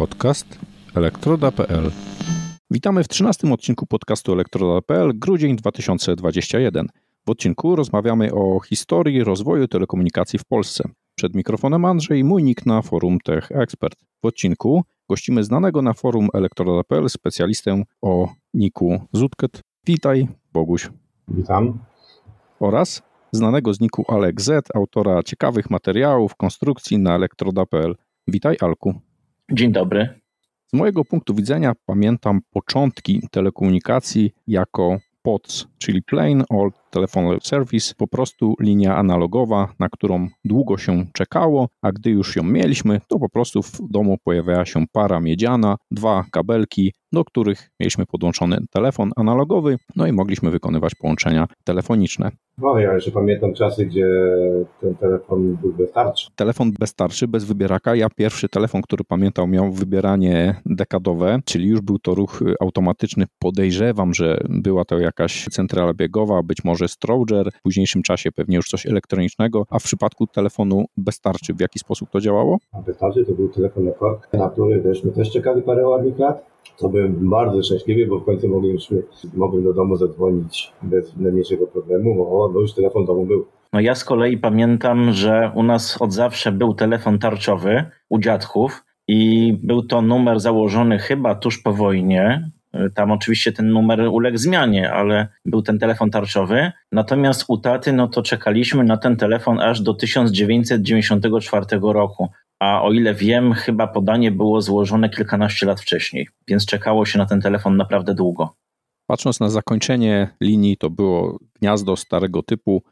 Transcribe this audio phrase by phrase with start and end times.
[0.00, 0.58] Podcast
[0.96, 1.90] elektroda.pl.
[2.70, 6.86] Witamy w 13 odcinku podcastu elektroda.pl, grudzień 2021.
[7.26, 10.88] W odcinku rozmawiamy o historii rozwoju telekomunikacji w Polsce.
[11.14, 13.98] Przed mikrofonem Andrzej, mój nick na forum Tech Expert.
[14.22, 19.60] W odcinku gościmy znanego na forum elektroda.pl specjalistę o niku Zutket.
[19.86, 20.90] Witaj, Boguś.
[21.28, 21.78] Witam.
[22.60, 27.94] Oraz znanego z niku Alek Z, autora ciekawych materiałów, konstrukcji na elektroda.pl.
[28.28, 29.09] Witaj, Alku.
[29.52, 30.20] Dzień dobry.
[30.66, 38.08] Z mojego punktu widzenia pamiętam początki telekomunikacji jako POTS, czyli Plain Old Telephone Service, po
[38.08, 43.28] prostu linia analogowa, na którą długo się czekało, a gdy już ją mieliśmy, to po
[43.28, 49.76] prostu w domu pojawiała się para miedziana, dwa kabelki, do których mieliśmy podłączony telefon analogowy,
[49.96, 52.30] no i mogliśmy wykonywać połączenia telefoniczne.
[52.58, 54.06] No, ja jeszcze pamiętam czasy, gdzie
[54.80, 56.30] ten telefon był bez tarczy.
[56.36, 57.94] Telefon bez tarczy, bez wybieraka.
[57.94, 63.24] Ja pierwszy telefon, który pamiętał, miał wybieranie dekadowe, czyli już był to ruch automatyczny.
[63.38, 68.68] Podejrzewam, że była to jakaś centrala biegowa, być może Stroger, w późniejszym czasie pewnie już
[68.68, 72.58] coś elektronicznego, a w przypadku telefonu bez tarczy, w jaki sposób to działało?
[72.72, 75.88] A bez tarczy to był telefon na kork, na który też my też czekali parę
[75.88, 76.50] ładnych lat.
[76.78, 79.02] To byłem bardzo szczęśliwy, bo w końcu mogliśmy,
[79.34, 83.46] mogłem do domu zadzwonić bez najmniejszego problemu, bo no już telefon w domu był.
[83.72, 88.84] No ja z kolei pamiętam, że u nas od zawsze był telefon tarczowy u dziadków
[89.08, 92.50] i był to numer założony chyba tuż po wojnie.
[92.94, 96.72] Tam oczywiście ten numer uległ zmianie, ale był ten telefon tarczowy.
[96.92, 102.28] Natomiast u taty, no to czekaliśmy na ten telefon aż do 1994 roku.
[102.60, 107.26] A o ile wiem, chyba podanie było złożone kilkanaście lat wcześniej, więc czekało się na
[107.26, 108.54] ten telefon naprawdę długo.
[109.06, 112.82] Patrząc na zakończenie linii, to było gniazdo starego typu,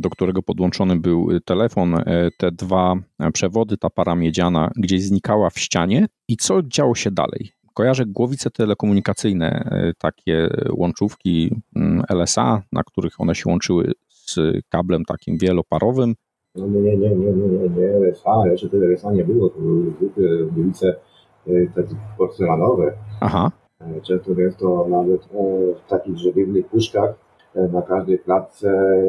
[0.00, 2.02] do którego podłączony był telefon.
[2.38, 2.94] Te dwa
[3.32, 6.06] przewody, ta para miedziana gdzieś znikała w ścianie.
[6.28, 7.52] I co działo się dalej?
[7.76, 11.56] Kojarzę głowice telekomunikacyjne, takie łączówki
[12.08, 14.38] LSA, na których one się łączyły z
[14.68, 16.14] kablem takim wieloparowym.
[16.54, 19.90] No nie, nie, nie, nie, nie, nie, LSA, jeszcze tyle LSA nie było, to były
[19.90, 20.96] zwykłe głowice
[21.74, 22.92] takie porcelanowe.
[23.20, 23.50] Aha.
[24.02, 25.28] Często jest to nawet
[25.86, 27.14] w takich żewiewnych puszkach
[27.72, 29.02] na każdej klatce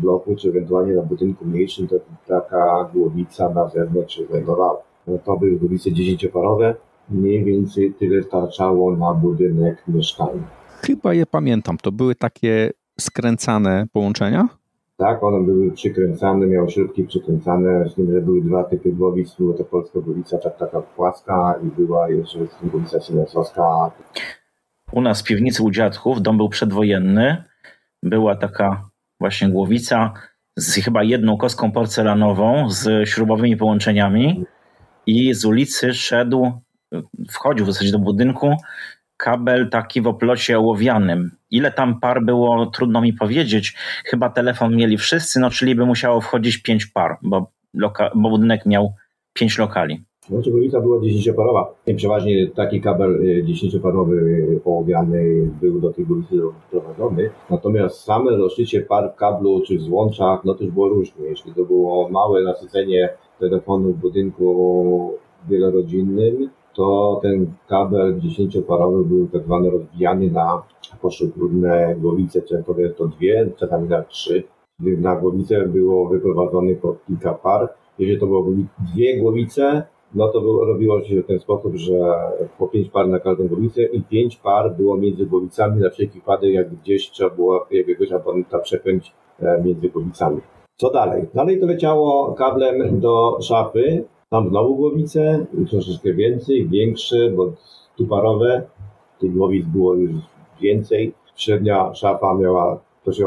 [0.00, 1.96] bloku, czy ewentualnie na budynku mniejszym, to
[2.26, 4.82] taka głowica na zewnątrz się znajdowała.
[5.06, 6.74] No to były głowice dziesięcioparowe,
[7.08, 10.42] mniej więcej tyle starczało na budynek mieszkalny.
[10.86, 12.70] Chyba je pamiętam, to były takie
[13.00, 14.48] skręcane połączenia?
[14.96, 19.36] Tak, one były przykręcane, miały śrubki przykręcane, z tym, że były dwa typy głowic.
[19.38, 23.90] Była to polska głowica, tak, taka płaska i była jeszcze głowica siemensowska.
[24.92, 27.44] U nas w piwnicy u dziadków, dom był przedwojenny,
[28.02, 28.90] była taka
[29.20, 30.12] właśnie głowica
[30.56, 34.44] z chyba jedną kostką porcelanową, z śrubowymi połączeniami
[35.06, 36.52] i z ulicy szedł,
[37.30, 38.56] wchodził w zasadzie do budynku,
[39.16, 41.30] kabel taki w oplocie ołowianym.
[41.50, 43.74] Ile tam par było, trudno mi powiedzieć.
[44.04, 48.66] Chyba telefon mieli wszyscy, no czyli by musiało wchodzić pięć par, bo, loka- bo budynek
[48.66, 48.94] miał
[49.32, 50.04] pięć lokali.
[50.28, 51.74] Znaczy głowica była dziesięcioparowa.
[51.96, 56.36] Przeważnie taki kabel dziesięcioparowy ołowiany był do tej głowicy
[56.72, 57.30] doprowadzony.
[57.50, 61.26] Natomiast same rozszycie par w kablu czy w złączach, no to już było różnie.
[61.26, 63.08] Jeśli to było małe nasycenie
[63.40, 65.18] telefonu w budynku
[65.48, 70.62] wielorodzinnym, to ten kabel dziesięcioparowy był tak zwany rozbijany na
[71.02, 74.42] poszczególne głowice, często to dwie, czasami na trzy.
[74.78, 77.68] Na głowicę było wyprowadzonych po kilka par.
[77.98, 78.46] Jeżeli to było
[78.94, 79.82] dwie głowice,
[80.14, 82.14] no to było, robiło się w ten sposób, że
[82.58, 86.54] po pięć par na każdą głowicę i pięć par było między głowicami na wszelki wypadek,
[86.54, 89.12] jak gdzieś trzeba było jakiegoś abonenta przepiąć
[89.64, 90.40] między głowicami.
[90.76, 91.24] Co dalej?
[91.34, 97.52] Dalej to leciało kablem do szafy, tam znowu głowice, troszeczkę więcej, większe, bo
[97.94, 98.62] stuparowe.
[99.20, 100.10] Tych głowic było już
[100.60, 101.14] więcej.
[101.36, 103.26] Średnia szafa miała, to się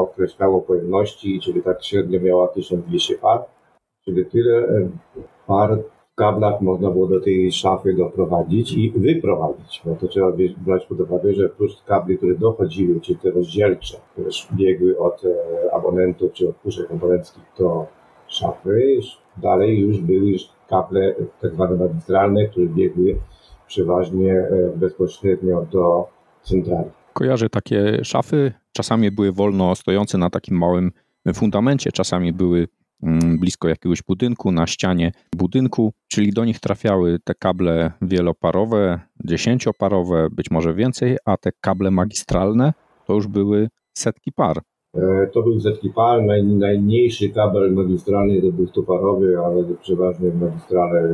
[0.00, 3.44] określało pojemności, czyli tak średnio miała 1200 par.
[4.04, 4.88] Czyli tyle
[5.46, 5.78] par
[6.12, 9.82] w kablach można było do tej szafy doprowadzić i wyprowadzić.
[9.84, 14.28] No to trzeba brać pod uwagę, że plus kabli, które dochodziły, czyli te rozdzielcze, które
[14.52, 15.22] biegły od
[15.72, 17.86] abonentów czy od puszek komponenckich do
[18.26, 19.00] szafy,
[19.36, 23.16] dalej już były już kable tak zwane magistralne, które biegły
[23.66, 26.08] przeważnie bezpośrednio do
[26.42, 26.90] centrali.
[27.12, 30.92] Kojarzę takie szafy, czasami były wolno stojące na takim małym
[31.34, 32.68] fundamencie, czasami były
[33.38, 40.50] blisko jakiegoś budynku, na ścianie budynku, czyli do nich trafiały te kable wieloparowe, dziesięcioparowe, być
[40.50, 42.72] może więcej, a te kable magistralne
[43.06, 44.62] to już były setki par.
[45.32, 45.58] To był
[45.94, 51.08] par, naj, najmniejszy kabel magistralny to był stuparowy, ale przeważnie magistrale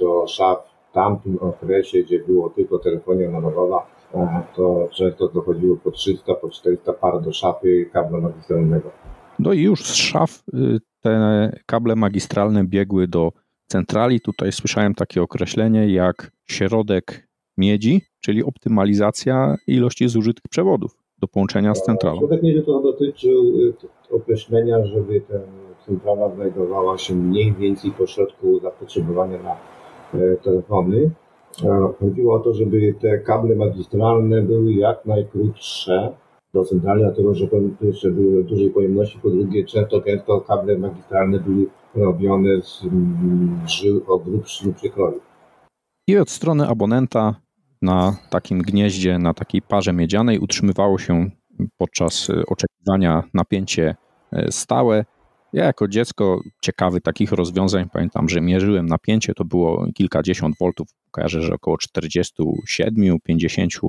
[0.00, 0.58] do szaf
[0.90, 6.50] w tamtym okresie, gdzie było tylko telefonia analogowa, e, to często dochodziło po 300, po
[6.50, 8.90] 400 par do szafy kabla magistralnego.
[9.38, 13.32] No i już z szaf y, te kable magistralne biegły do
[13.66, 14.20] centrali.
[14.20, 21.82] Tutaj słyszałem takie określenie jak środek miedzi, czyli optymalizacja ilości zużytych przewodów do połączenia z
[21.82, 22.18] centralą.
[22.18, 23.74] Środek miedzi to dotyczył y,
[24.10, 25.34] określenia, żeby ta
[25.86, 29.56] centrala znajdowała się mniej więcej po środku zapotrzebowania na
[30.20, 31.10] e, telefony.
[32.00, 36.12] Chodziło o to, żeby te kable magistralne były jak najkrótsze
[36.54, 41.40] do centrali, dlatego że po pierwsze były dużej pojemności, po drugie często gęsto kable magistralne
[41.40, 45.20] były robione z mm, żył o grubszym przekroju.
[46.08, 47.34] I od strony abonenta
[47.82, 51.30] na takim gnieździe, na takiej parze miedzianej utrzymywało się
[51.76, 53.96] podczas y, oczekiwania napięcie
[54.32, 55.04] y, stałe.
[55.52, 61.42] Ja jako dziecko ciekawy takich rozwiązań pamiętam, że mierzyłem napięcie, to było kilkadziesiąt voltów, kojarzę,
[61.42, 63.88] że około 47-50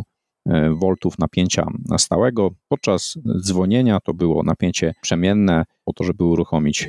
[0.71, 1.65] voltów napięcia
[1.97, 2.50] stałego.
[2.68, 6.88] Podczas dzwonienia to było napięcie przemienne, po to, żeby uruchomić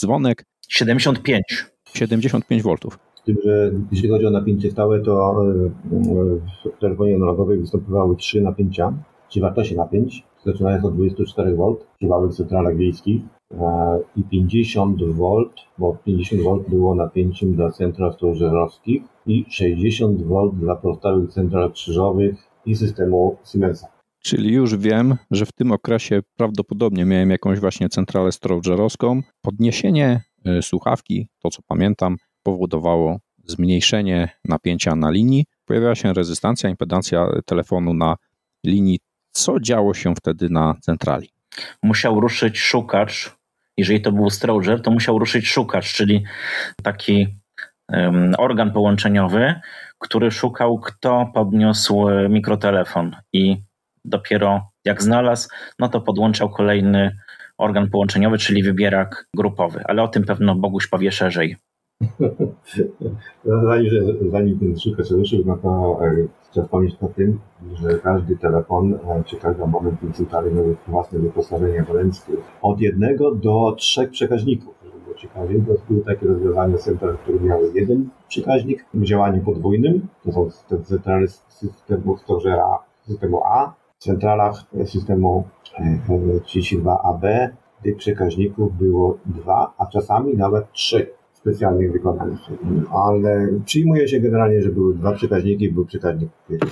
[0.00, 0.44] dzwonek.
[0.68, 1.42] 75.
[1.94, 2.98] 75 voltów.
[3.20, 5.70] Z tym, że jeśli chodzi o napięcie stałe, to e,
[6.76, 8.92] w telefonie analogowej występowały trzy napięcia,
[9.28, 15.44] czy wartości napięć, zaczynając od 24 V przy małych centralach wiejskich e, i 50 V,
[15.78, 22.36] bo 50 V było napięciem dla central stożerowskich i 60 V dla pozostałych central krzyżowych
[22.66, 23.88] i systemu Siemensa.
[24.22, 29.20] Czyli już wiem, że w tym okresie prawdopodobnie miałem jakąś właśnie centralę stożerowską.
[29.42, 30.22] Podniesienie
[30.58, 35.44] y, słuchawki, to co pamiętam, powodowało zmniejszenie napięcia na linii.
[35.64, 38.16] Pojawiała się rezystancja, impedancja telefonu na
[38.66, 38.98] linii.
[39.30, 41.30] Co działo się wtedy na centrali?
[41.82, 43.36] Musiał ruszyć szukacz.
[43.76, 46.24] Jeżeli to był Stroger, to musiał ruszyć szukacz, czyli
[46.82, 47.26] taki
[47.92, 49.60] um, organ połączeniowy,
[49.98, 53.56] który szukał, kto podniósł mikrotelefon i
[54.04, 55.48] dopiero jak znalazł,
[55.78, 57.16] no to podłączał kolejny
[57.58, 59.82] organ połączeniowy, czyli wybierak grupowy.
[59.84, 61.56] Ale o tym pewno Boguś powie szerzej.
[63.44, 63.90] zanim,
[64.30, 67.40] zanim ten szukacz ruszył, no to e, trzeba wspomnieć o tym,
[67.74, 72.32] że każdy telefon, e, czy każdy moment centralny miał własne wyposażenie abonentskie.
[72.62, 74.80] Od jednego do trzech przekaźników.
[75.16, 80.08] Ciekawie, bo były takie rozwiązania central, które miały jeden przekaźnik w działaniu podwójnym.
[80.24, 83.74] To są te centrale systemu Stożera systemu A.
[83.98, 85.44] W centralach systemu
[86.18, 87.48] 32AB
[87.82, 92.38] tych przekaźników było dwa, a czasami nawet trzy specjalnych wykonanych.
[92.92, 95.72] Ale przyjmuje się generalnie, że były dwa przekaźniki.
[95.72, 96.30] Był przekaźnik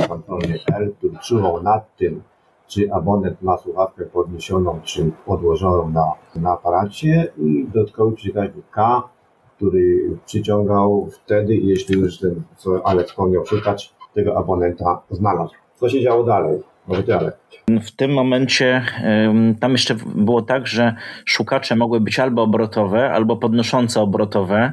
[0.09, 2.23] kontrolny L, który czuwał nad tym,
[2.67, 9.03] czy abonent ma słuchawkę podniesioną, czy odłożoną na, na aparacie i dodatkowy przekaźnik K,
[9.57, 15.55] który przyciągał wtedy, jeśli już ten, co Alek wspomniał, szukać tego abonenta znalazł.
[15.77, 16.63] Co się działo dalej?
[17.83, 18.85] W tym momencie
[19.61, 20.95] tam jeszcze było tak, że
[21.25, 24.73] szukacze mogły być albo obrotowe, albo podnoszące obrotowe.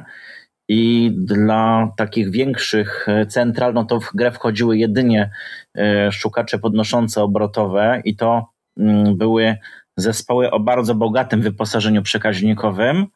[0.68, 5.30] I dla takich większych e, central, no to w grę wchodziły jedynie
[5.78, 8.46] e, szukacze podnoszące obrotowe, i to
[8.78, 9.56] mm, były
[9.96, 13.06] zespoły o bardzo bogatym wyposażeniu przekaźnikowym.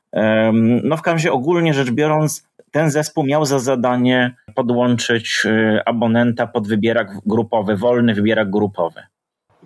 [0.82, 6.46] No w każdym razie ogólnie rzecz biorąc, ten zespół miał za zadanie podłączyć e, abonenta
[6.46, 9.00] pod wybierak grupowy, wolny wybierak grupowy.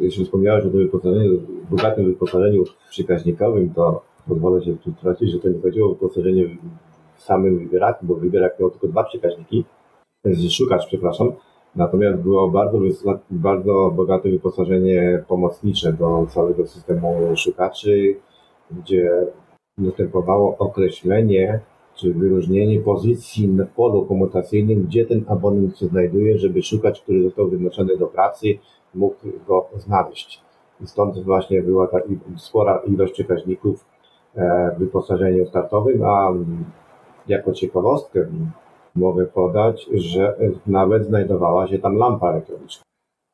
[0.01, 1.41] Jeśli wspomniałeś o tym wyposażeniu,
[1.71, 6.45] bogatym wyposażeniu przekaźnikowym, to pozwolę się tu wtrącić, że to nie chodziło o wyposażenie
[7.15, 9.65] w samym wybieraku, bo wybierak miał tylko dwa przekaźniki,
[10.51, 11.33] szukacz, przepraszam,
[11.77, 12.79] natomiast było bardzo,
[13.31, 18.17] bardzo bogate wyposażenie pomocnicze do całego systemu szukaczy,
[18.71, 19.11] gdzie
[19.79, 21.61] następowało określenie
[21.95, 27.49] czy wyróżnienie pozycji w polu komutacyjnym, gdzie ten abonent się znajduje, żeby szukać, który został
[27.49, 28.47] wyznaczony do pracy,
[28.95, 29.17] mógł
[29.47, 30.41] go znaleźć.
[30.81, 31.99] I stąd właśnie była ta
[32.37, 33.85] spora ilość przekaźników
[34.35, 36.33] w wyposażeniu startowym, a
[37.29, 38.27] jako ciekawostkę
[38.95, 40.37] mogę podać, że
[40.67, 42.83] nawet znajdowała się tam lampa elektroniczna.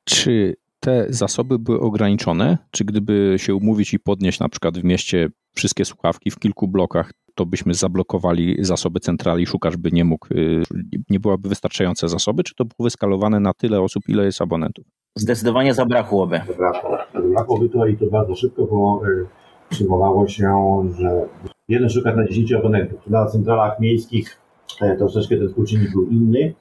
[0.05, 2.59] Czy te zasoby były ograniczone?
[2.71, 7.13] Czy gdyby się umówić i podnieść na przykład w mieście wszystkie słuchawki w kilku blokach,
[7.35, 10.63] to byśmy zablokowali zasoby centrali, szukacz by nie mógł, y,
[11.11, 14.85] nie byłaby wystarczające zasoby, czy to było wyskalowane na tyle osób, ile jest abonentów?
[15.17, 16.41] Zdecydowanie zabrakłoby.
[16.49, 16.99] Zabrakło.
[17.15, 19.27] Zabrakłoby to i to bardzo szybko, bo y,
[19.69, 21.29] przyjmowało się, że
[21.69, 23.07] jeden szukacz na 10 abonentów.
[23.07, 24.40] Na centralach miejskich
[24.99, 26.55] troszeczkę ten współczynnik był inny,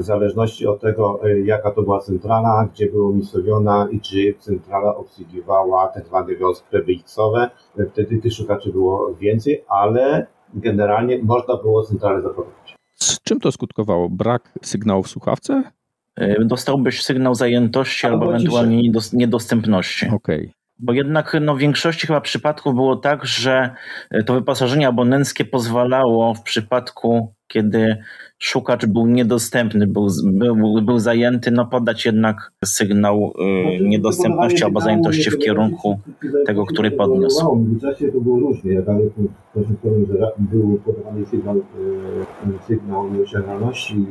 [0.00, 5.88] w zależności od tego, jaka to była centrala, gdzie była umiejscowiona i czy centrala obsługiwała
[5.88, 7.50] te zwane wiązki PBX-owe,
[7.92, 12.76] wtedy tych szukaczy było więcej, ale generalnie można było centralę zaprowadzić.
[13.24, 14.08] Czym to skutkowało?
[14.08, 15.62] Brak sygnału w słuchawce?
[16.16, 20.06] E, dostałbyś sygnał zajętości albo, albo ewentualnie niedostępności.
[20.06, 20.38] Okej.
[20.38, 20.57] Okay.
[20.78, 23.70] Bo jednak no, w większości chyba przypadków było tak, że
[24.26, 27.96] to wyposażenie abonenckie pozwalało w przypadku, kiedy
[28.38, 33.32] szukacz był niedostępny, był, był, był zajęty, no podać jednak sygnał
[33.80, 36.00] y, niedostępności albo zajętości w kierunku
[36.46, 37.56] tego, który podniósł.
[37.56, 38.72] W czasie to było różnie.
[38.72, 38.98] Ja tam
[39.82, 41.62] powiem, że był podawany sygnał, y,
[42.66, 44.06] sygnał nieosiągalności,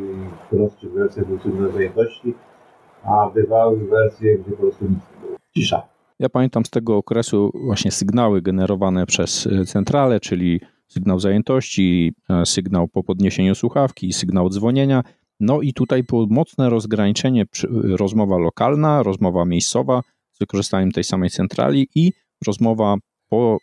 [0.46, 2.34] w prostszych wersjach był sygnał zajętości,
[3.04, 4.86] a bywały wersje, gdzie po prostu
[5.54, 5.97] cisza.
[6.20, 12.46] Ja pamiętam z tego okresu właśnie sygnały generowane przez y, centralę, czyli sygnał zajętości, e,
[12.46, 15.04] sygnał po podniesieniu słuchawki, sygnał dzwonienia.
[15.40, 17.46] No i tutaj było mocne rozgraniczenie,
[17.84, 20.02] rozmowa lokalna, rozmowa miejscowa
[20.34, 22.14] z wykorzystaniem tej samej centrali i
[22.48, 22.96] rozmowa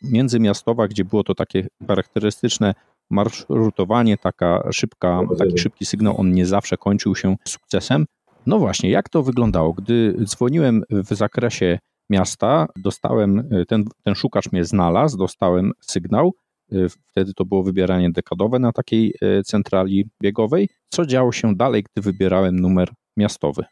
[0.02, 2.74] międzymiastowa, gdzie było to takie charakterystyczne
[3.10, 8.06] marszrutowanie, taka szybka, taki szybki sygnał, on nie zawsze kończył się sukcesem.
[8.46, 9.72] No właśnie, jak to wyglądało?
[9.72, 11.78] Gdy dzwoniłem w zakresie
[12.10, 16.32] miasta, dostałem, e, ten, ten szukacz mnie znalazł, dostałem sygnał,
[16.72, 20.68] Y, wtedy to było wybieranie dekadowe na takiej y, centrali biegowej.
[20.88, 23.64] Co działo się dalej, gdy wybierałem numer miastowy?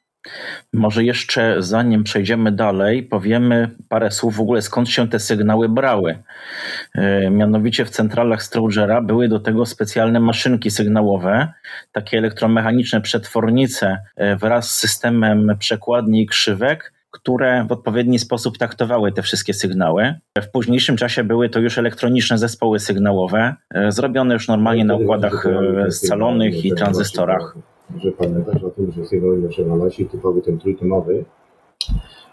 [0.73, 6.23] Może jeszcze zanim przejdziemy dalej, powiemy parę słów w ogóle skąd się te sygnały brały.
[6.99, 11.53] Y, mianowicie w centralach Strogera były do tego specjalne maszynki sygnałowe,
[11.93, 13.99] takie elektromechaniczne przetwornice
[14.41, 20.14] wraz z systemem przekładni i krzywek, które w odpowiedni sposób taktowały te wszystkie sygnały.
[20.42, 25.47] W późniejszym czasie były to już elektroniczne zespoły sygnałowe, e, zrobione już normalnie na układach
[25.47, 27.57] e, scalonych i tranzystorach.
[27.97, 31.25] Że pamiętać o tym, że sygnał nieosiągalności typowy ten trójtonowy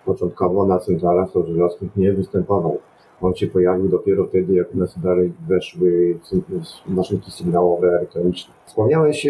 [0.06, 2.80] początkowo na centralach sożerowskich nie występował.
[3.22, 6.20] On się pojawił dopiero wtedy, jak na dalej weszły
[6.88, 8.54] maszynki sygnałowe elektroniczne.
[8.66, 9.28] Wspomniałeś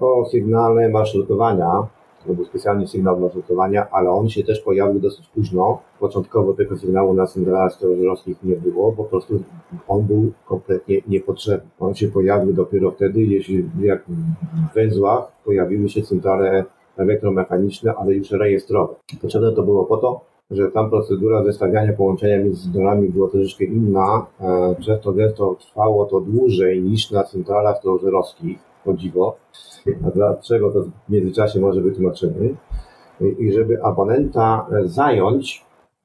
[0.00, 1.86] o sygnale marszrutowania,
[2.26, 5.78] to był specjalny sygnał marszrutowania, ale on się też pojawił dosyć późno.
[6.00, 9.42] Początkowo tego sygnału na centralach stereożerowskich nie było, po prostu
[9.88, 11.70] on był kompletnie niepotrzebny.
[11.80, 14.04] On się pojawił dopiero wtedy, jeśli jak
[14.70, 16.64] w węzłach pojawiły się centrale
[16.96, 18.94] elektromechaniczne, ale już rejestrowe.
[19.22, 24.26] Potrzebne to było po to, że tam procedura zestawiania połączenia między zdolami była troszeczkę inna,
[24.78, 29.36] przez to gęsto trwało to dłużej niż na centralach stereożerowskich, o.
[30.06, 32.54] A dlaczego to w międzyczasie może wytłumaczymy?
[33.38, 35.64] I żeby abonenta zająć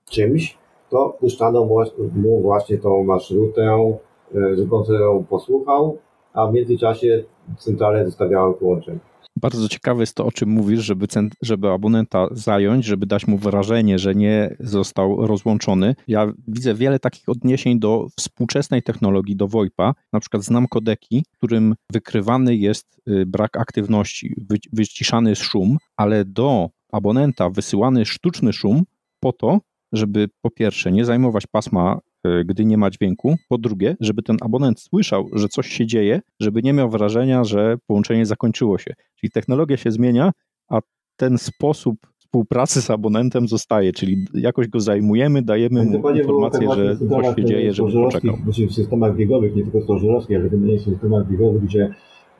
[0.09, 0.57] czymś,
[0.89, 1.67] to puszczano
[2.15, 3.97] mu właśnie tą marszrutę,
[4.33, 5.97] żeby on ją posłuchał,
[6.33, 7.23] a w międzyczasie
[7.57, 8.99] centrale zostawiały połączenie.
[9.41, 11.07] Bardzo ciekawe jest to, o czym mówisz, żeby,
[11.41, 15.95] żeby abonenta zająć, żeby dać mu wrażenie, że nie został rozłączony.
[16.07, 19.93] Ja widzę wiele takich odniesień do współczesnej technologii, do VoIPa.
[20.13, 24.35] Na przykład znam kodeki, którym wykrywany jest y, brak aktywności,
[24.73, 28.83] wyciszany jest szum, ale do abonenta wysyłany sztuczny szum
[29.19, 29.59] po to,
[29.93, 31.99] żeby po pierwsze nie zajmować pasma
[32.45, 33.35] gdy nie ma dźwięku.
[33.49, 37.77] Po drugie, żeby ten abonent słyszał, że coś się dzieje, żeby nie miał wrażenia, że
[37.87, 38.93] połączenie zakończyło się.
[39.15, 40.31] Czyli technologia się zmienia,
[40.69, 40.79] a
[41.17, 47.35] ten sposób współpracy z abonentem zostaje, czyli jakoś go zajmujemy, dajemy mu informację, że coś
[47.35, 48.35] się dzieje, żeby poczekał.
[48.69, 51.93] W systemach biegowych, nie tylko stożerowskich, ale w systemach biegowych, gdzie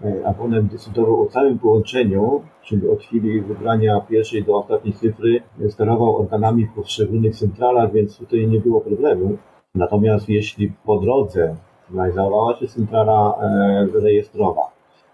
[0.04, 6.18] e, abonent decydował o całym połączeniu, czyli od chwili wybrania pierwszej do ostatniej cyfry, sterował
[6.18, 9.38] organami w poszczególnych centralach, więc tutaj nie było problemu.
[9.76, 11.56] Natomiast jeśli po drodze
[11.92, 14.62] znajdowała się centrala e, rejestrowa,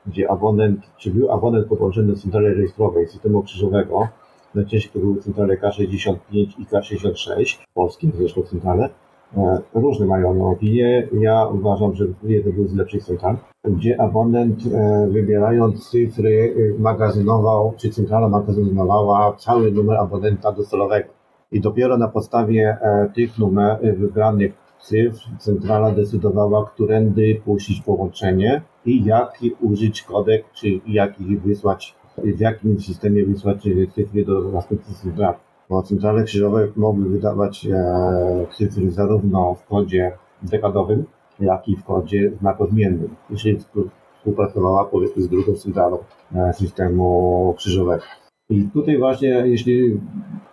[0.08, 4.08] gdzie abonent, czy był abonent podłączony do centrali rejestrowej systemu krzyżowego,
[4.56, 8.90] najczęściej to były centrale K65 i K66, polskie zresztą centrale,
[9.38, 11.08] e, różne mają opinie.
[11.20, 17.90] Ja uważam, że jeden był z lepszych central, gdzie abonent e, wybierając cyfry magazynował, czy
[17.90, 21.21] centrala magazynowała cały numer abonenta docelowego
[21.52, 28.62] i dopiero na podstawie e, tych numer e, wybranych cyfr centrala decydowała, którędy puścić połączenie
[28.86, 35.34] i jaki użyć kodek, czy jaki wysłać, w jakim systemie wysłać cyfry do następnych central.
[35.70, 40.12] Bo centrale krzyżowe mogły wydawać e, cyfry zarówno w kodzie
[40.44, 41.06] dekadowym,
[41.40, 43.58] jak i w kodzie znakozmiennym, jeśli
[44.18, 45.98] współpracowała powiedzmy z drugą centralą
[46.54, 48.04] systemu krzyżowego.
[48.52, 50.00] I tutaj właśnie, jeśli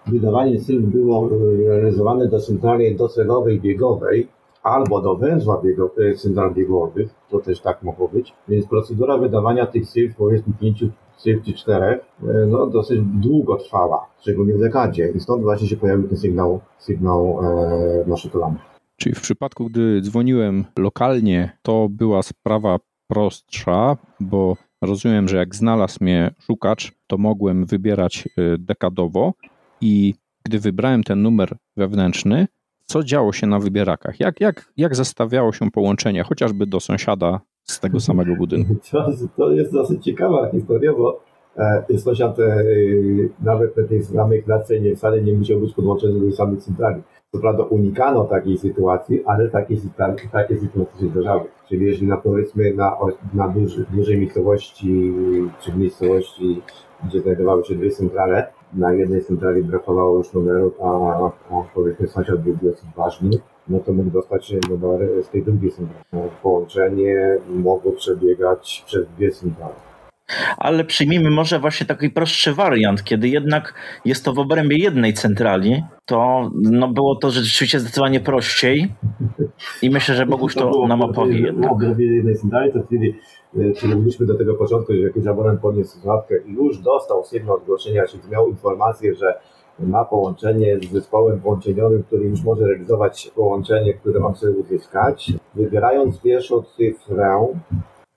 [0.06, 1.28] wydawanie cyfr było
[1.66, 4.28] realizowane do centrali docelowej biegowej
[4.62, 9.66] albo do węzła biego, e, central biegowych, to też tak mogło być, więc procedura wydawania
[9.66, 15.12] tych cyfr, powiedzmy pięciu cyfr czy czterech, e, no dosyć długo trwała, szczególnie w dekadzie
[15.16, 18.56] i stąd właśnie się pojawił ten sygnał, sygnał e, maszytolany.
[18.96, 22.78] Czyli w przypadku, gdy dzwoniłem lokalnie, to była sprawa
[23.08, 29.32] prostsza, bo rozumiem, że jak znalazł mnie szukacz, to mogłem wybierać dekadowo
[29.80, 32.46] i gdy wybrałem ten numer wewnętrzny,
[32.84, 34.20] co działo się na wybierakach?
[34.20, 38.74] Jak, jak, jak zestawiało się połączenie chociażby do sąsiada z tego samego budynku?
[38.90, 41.20] To, to jest dosyć ciekawa historia, bo
[41.56, 42.64] e, sąsiad e,
[43.42, 47.02] nawet na tej samej klatce nie, wcale nie musiał być podłączony do samej centrali.
[47.32, 49.76] Co prawda unikano takiej sytuacji, ale takie,
[50.32, 51.44] takie sytuacje się zdarzały.
[51.68, 52.96] Czyli jeśli na powiedzmy na,
[53.34, 55.14] na duży, dużej miejscowości,
[55.60, 56.62] czy w miejscowości,
[57.04, 60.86] gdzie znajdowały się dwie centrale, na jednej centrali brakowało już numeru, a,
[61.50, 63.30] a powiedzmy sąsiad był dosyć ważny,
[63.68, 66.30] no to mógł dostać numer z tej drugiej centrali.
[66.42, 69.74] Połączenie mogło przebiegać przez dwie centrale.
[70.56, 75.82] Ale przyjmijmy może właśnie taki prostszy wariant, kiedy jednak jest to w obrębie jednej centrali,
[76.06, 78.92] to no było to rzeczywiście zdecydowanie prościej
[79.82, 81.70] i myślę, że Boguś to, to nam opowie jednak.
[81.70, 83.14] W obrębie jednej centrali to wtedy
[83.74, 88.22] Przylubiliśmy do tego początku, że jakiś abonent podniósł słuchawkę i już dostał sygnał odgłoszenia, czyli
[88.30, 89.40] miał informację, że
[89.78, 95.32] ma połączenie z zespołem połączeniowym, który już może realizować połączenie, które on chce uzyskać.
[95.54, 97.48] Wybierając pierwszą cyfrę,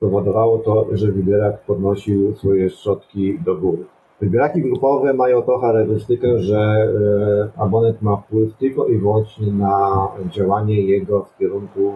[0.01, 3.83] powodowało to, że wybierak podnosił swoje szczotki do góry.
[4.21, 10.81] Wybieraki grupowe mają to charakterystykę, że e, abonent ma wpływ tylko i wyłącznie na działanie
[10.81, 11.93] jego w kierunku,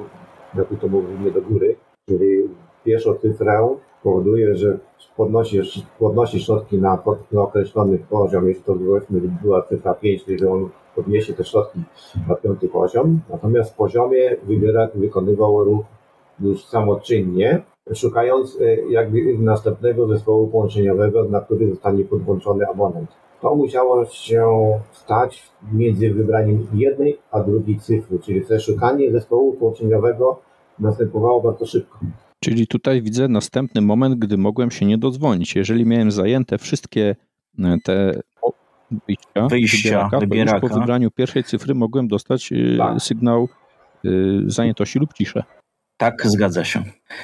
[0.57, 1.75] jak to mówimy, do góry,
[2.09, 2.49] czyli
[2.83, 4.77] pierwszą cyfrę powoduje, że
[5.17, 5.59] podnosi,
[5.99, 11.33] podnosi środki na, na określony poziom, jeśli to powiedzmy była cyfra 5, czyli on podniesie
[11.33, 11.79] te środki
[12.27, 13.19] na piąty poziom.
[13.29, 15.85] Natomiast w poziomie wybierak wykonywał ruch
[16.39, 23.09] już samoczynnie, szukając e, jakby następnego zespołu połączeniowego, na który zostanie podłączony abonent.
[23.41, 24.47] To musiało się
[24.91, 30.39] stać między wybraniem jednej a drugiej cyfry, czyli to szukanie zespołu połączeniowego
[30.79, 31.99] następowało bardzo szybko.
[32.43, 35.55] Czyli tutaj widzę następny moment, gdy mogłem się nie dodzwonić.
[35.55, 37.15] Jeżeli miałem zajęte wszystkie
[37.59, 38.21] e, te
[39.07, 40.59] wyjścia, wyjścia wybieraka, wybieraka.
[40.59, 43.01] po wybraniu pierwszej cyfry mogłem dostać e, tak.
[43.01, 43.47] sygnał
[44.05, 44.09] e,
[44.45, 45.43] zajętości lub ciszę.
[45.97, 46.83] Tak, zgadza się.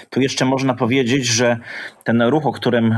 [0.10, 1.58] Tu jeszcze można powiedzieć, że
[2.04, 2.96] ten ruch, o którym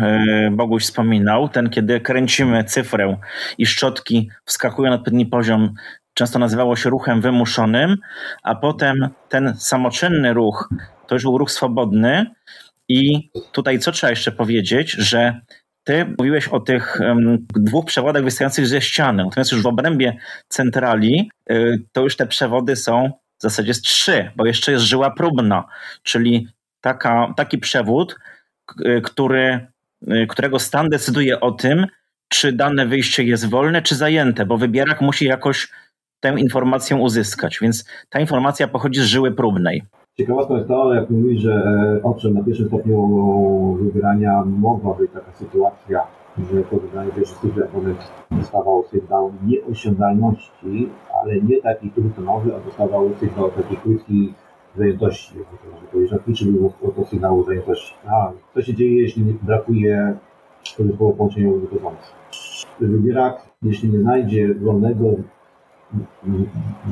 [0.51, 3.17] Boguś wspominał, ten kiedy kręcimy cyfrę
[3.57, 5.73] i szczotki wskakują na odpowiedni poziom,
[6.13, 7.97] często nazywało się ruchem wymuszonym,
[8.43, 10.69] a potem ten samoczynny ruch
[11.07, 12.25] to już był ruch swobodny
[12.89, 15.41] i tutaj co trzeba jeszcze powiedzieć, że
[15.83, 21.29] ty mówiłeś o tych um, dwóch przewodach wystających ze ściany, natomiast już w obrębie centrali
[21.51, 23.11] y, to już te przewody są
[23.43, 25.63] w zasadzie z trzy, bo jeszcze jest żyła próbna,
[26.03, 26.47] czyli
[26.81, 28.15] taka, taki przewód,
[28.85, 29.67] y, który,
[30.07, 31.87] y, którego stan decyduje o tym,
[32.27, 35.71] czy dane wyjście jest wolne, czy zajęte, bo wybierak musi jakoś
[36.19, 39.83] tę informację uzyskać, więc ta informacja pochodzi z żyły próbnej.
[40.17, 45.31] Ciekawostka jest to, jak mówi, że e, owszem, na pierwszym stopniu wybierania mogła być taka
[45.31, 50.89] sytuacja, że po wybraniu pierwszych studiów abonent dostawał sygnał nieosiągalności,
[51.21, 54.33] ale nie taki trójtonowy, a dostawał sygnał taki krótki
[54.77, 55.33] zajętości.
[56.09, 56.45] Że powiedzieć,
[56.81, 57.93] na to sygnału zajętości.
[58.07, 60.17] A co się dzieje, jeśli brakuje
[60.79, 62.13] zespołu połączeniowego wychodzącego?
[62.79, 65.05] Wybierak, jeśli nie znajdzie wolnego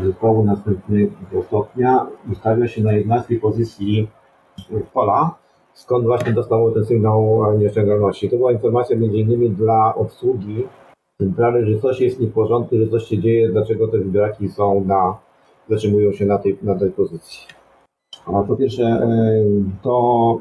[0.04, 4.08] zespołu następnego stopnia ustawia się na 11 pozycji
[4.93, 5.36] pola,
[5.73, 8.29] skąd właśnie dostał ten sygnał nieosiągalności.
[8.29, 10.63] To była informacja między innymi dla obsługi
[11.21, 14.84] centrali, że coś jest nie w porządku, że coś się dzieje, dlaczego te wybieraki są
[14.86, 15.17] na,
[15.69, 17.47] zatrzymują się na tej, na tej pozycji.
[18.25, 19.43] A po pierwsze, e,
[19.84, 20.39] to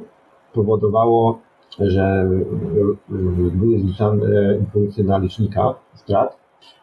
[0.54, 1.38] powodowało,
[1.78, 2.30] że
[3.52, 6.36] były zliczane impulsy na licznikach strat,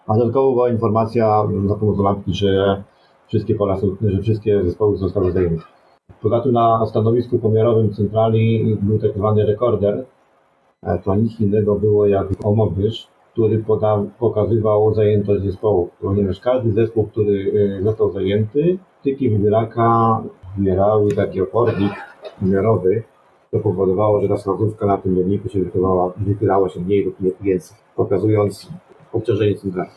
[0.08, 2.84] a dodatkowo była informacja za pomocą lampki, że
[3.28, 5.77] wszystkie pola są, że wszystkie zespoły zostały zajęte.
[6.22, 10.06] Poza tym na stanowisku pomiarowym centrali był tak zwany rekorder.
[10.84, 15.90] E, to nic innego było jak omowyż, który poda, pokazywał zajętość zespołu.
[16.02, 20.22] Ponieważ każdy zespół, który e, został zajęty, tyki wybieraka
[20.58, 21.92] wybierały taki opornik
[22.42, 23.04] wymiarowy,
[23.52, 25.60] to powodowało, że ta wskazówka na tym mierniku się
[26.18, 28.70] wychylała się mniej lub więcej, pokazując
[29.14, 29.90] obciążenie centrali.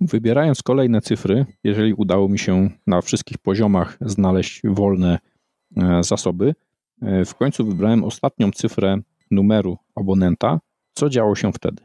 [0.00, 5.18] Wybierając kolejne cyfry, jeżeli udało mi się na wszystkich poziomach znaleźć wolne
[6.00, 6.54] zasoby,
[7.02, 8.96] e, w końcu wybrałem ostatnią cyfrę
[9.30, 10.60] numeru abonenta.
[10.94, 11.82] Co działo się wtedy?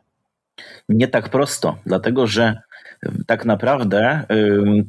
[0.89, 2.61] Nie tak prosto, dlatego że
[3.27, 4.23] tak naprawdę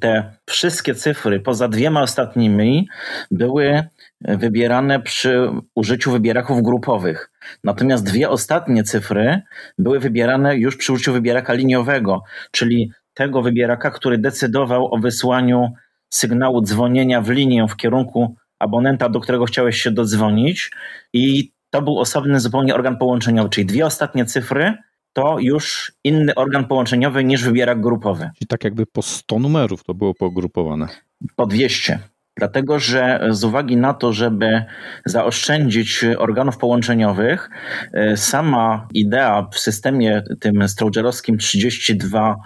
[0.01, 2.89] te wszystkie cyfry poza dwiema ostatnimi
[3.31, 3.83] były
[4.21, 7.31] wybierane przy użyciu wybieraków grupowych.
[7.65, 9.43] Natomiast dwie ostatnie cyfry
[9.79, 15.73] były wybierane już przy użyciu wybieraka liniowego, czyli tego wybieraka, który decydował o wysłaniu
[16.11, 20.71] sygnału dzwonienia w linię w kierunku abonenta, do którego chciałeś się dodzwonić
[21.13, 24.75] i to był osobny zupełnie organ połączeniowy, czyli dwie ostatnie cyfry
[25.13, 28.31] to już inny organ połączeniowy niż wybierak grupowy.
[28.39, 30.89] Czyli tak jakby po 100 numerów to było pogrupowane.
[31.37, 31.99] Po 200.
[32.37, 34.65] Dlatego, że z uwagi na to, żeby
[35.07, 37.51] zaoszczędzić organów połączeniowych,
[37.93, 42.37] e, sama idea w systemie tym Strogerowskim 32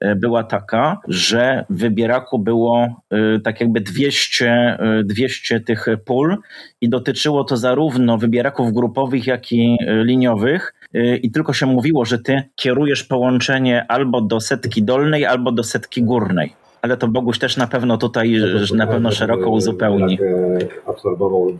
[0.00, 6.36] e, była taka, że w wybieraku było e, tak jakby 200, 200 tych pól
[6.80, 10.74] i dotyczyło to zarówno wybieraków grupowych, jak i liniowych.
[11.22, 16.02] I tylko się mówiło, że ty kierujesz połączenie albo do setki dolnej, albo do setki
[16.02, 18.36] górnej ale to Boguś też na pewno tutaj
[18.70, 20.18] no na pewno szeroko uzupełni.
[20.18, 21.52] Tak, absorbował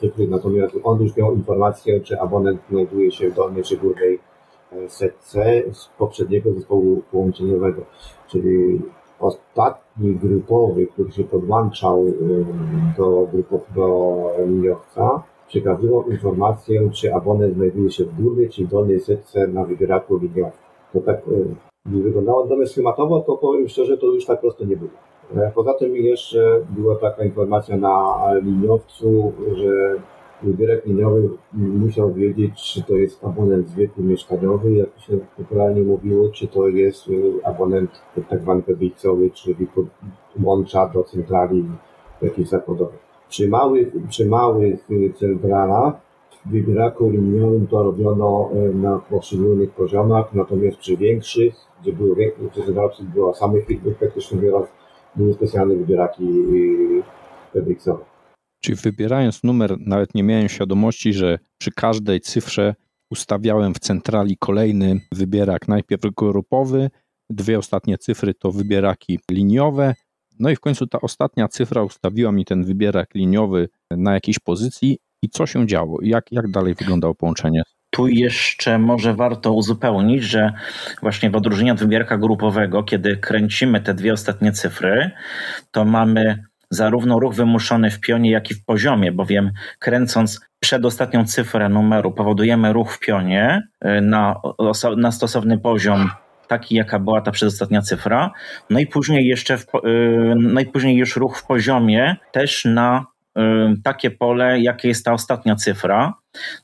[0.00, 4.18] cyfry, natomiast on już miał informację, czy abonent znajduje się w dolnej czy górnej
[4.72, 7.82] e, setce z poprzedniego zespołu połączeniowego,
[8.28, 8.80] czyli
[9.20, 12.04] ostatni grupowy, który się podłączał
[12.96, 13.28] do,
[13.74, 19.64] do liniowca, przekazywał informację, czy abonent znajduje się w górnej czy w dolnej setce na
[19.64, 20.58] wybieraku liniowca.
[20.92, 21.20] To tak
[21.86, 22.42] wyglądało.
[22.44, 24.90] Natomiast schematowo to powiem szczerze, to już tak prosto nie było.
[25.36, 29.96] E, poza tym jeszcze była taka informacja na liniowcu, że
[30.42, 36.28] wybierek liniowy musiał wiedzieć, czy to jest abonent z wieku mieszkaniowy, jak się popularnie mówiło,
[36.28, 37.90] czy to jest e, abonent
[38.28, 39.66] tak zwany PBX-owy, czyli
[40.42, 41.64] łącza do centrali
[42.22, 42.98] jakiejś zakładowej.
[43.28, 44.86] Przy małych, przy małych
[45.18, 46.05] centralach
[46.50, 53.04] wybieraku liniowym to robiono e, na poszczególnych poziomach, natomiast przy większych, gdzie były większe prezentacji,
[53.04, 54.66] była samych firm, praktycznie biorąc,
[55.16, 56.24] były specjalne wybieraki
[57.52, 58.04] PBX-owe.
[58.60, 62.74] Czyli wybierając numer, nawet nie miałem świadomości, że przy każdej cyfrze
[63.10, 66.90] ustawiałem w centrali kolejny wybierak, najpierw grupowy,
[67.30, 69.94] dwie ostatnie cyfry to wybieraki liniowe,
[70.38, 74.98] no i w końcu ta ostatnia cyfra ustawiła mi ten wybierak liniowy na jakiejś pozycji
[75.22, 75.98] i co się działo?
[76.02, 77.62] Jak, jak dalej wyglądało połączenie?
[77.90, 80.52] Tu jeszcze może warto uzupełnić, że
[81.02, 85.10] właśnie w odróżnieniu od wybierka grupowego, kiedy kręcimy te dwie ostatnie cyfry,
[85.70, 91.68] to mamy zarówno ruch wymuszony w pionie, jak i w poziomie, bowiem kręcąc przedostatnią cyfrę
[91.68, 94.40] numeru powodujemy ruch w pionie y, na,
[94.96, 96.10] na stosowny poziom
[96.48, 98.30] taki, jaka była ta przedostatnia cyfra.
[98.70, 103.06] No i później jeszcze, w, y, no i później już ruch w poziomie też na
[103.84, 106.14] takie pole, jakie jest ta ostatnia cyfra.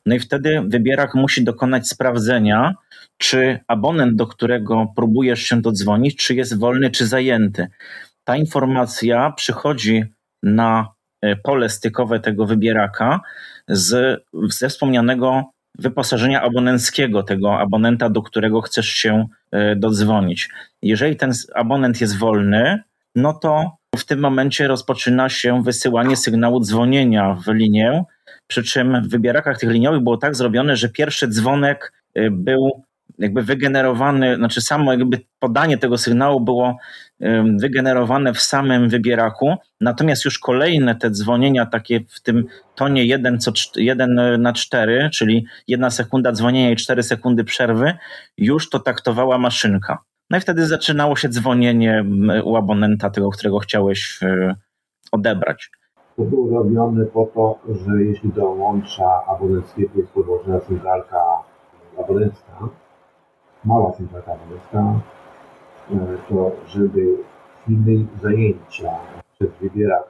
[0.07, 2.75] No i wtedy wybierak musi dokonać sprawdzenia,
[3.19, 7.67] czy abonent, do którego próbujesz się dodzwonić, czy jest wolny, czy zajęty.
[8.25, 10.05] Ta informacja przychodzi
[10.43, 10.89] na
[11.23, 13.21] e, pole stykowe tego wybieraka
[13.69, 15.45] z, ze wspomnianego
[15.79, 20.49] wyposażenia abonenckiego, tego abonenta, do którego chcesz się e, dodzwonić.
[20.83, 22.83] Jeżeli ten abonent jest wolny,
[23.15, 28.05] no to w tym momencie rozpoczyna się wysyłanie sygnału dzwonienia w linię,
[28.47, 32.85] przy czym w wybierakach tych liniowych było tak zrobione, że pierwszy dzwonek y, był
[33.19, 36.77] jakby wygenerowany, znaczy samo jakby podanie tego sygnału było
[37.61, 43.53] wygenerowane w samym wybieraku, natomiast już kolejne te dzwonienia takie w tym tonie 1, co
[43.77, 47.95] 1 na 4, czyli jedna sekunda dzwonienia i 4 sekundy przerwy,
[48.39, 49.99] już to taktowała maszynka.
[50.31, 52.05] No i wtedy zaczynało się dzwonienie
[52.45, 54.55] u abonenta, tego, którego chciałeś e,
[55.13, 55.71] odebrać.
[56.17, 61.19] To było robione po to, że jeśli dołącza abonenckiego jest podłożona centralka
[61.99, 62.69] abonencka,
[63.65, 65.01] mała centralka abonencka,
[65.91, 68.91] e, to żeby w chwili zajęcia
[69.39, 70.03] przez wybierak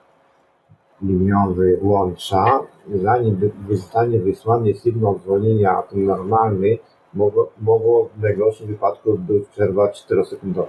[1.02, 2.60] liniowy łącza,
[2.94, 6.78] zanim zostanie wysłany sygnał dzwonienia ten normalny,
[7.14, 10.66] mogło, w najgorszym wypadku być przerwa 4-sekundowa.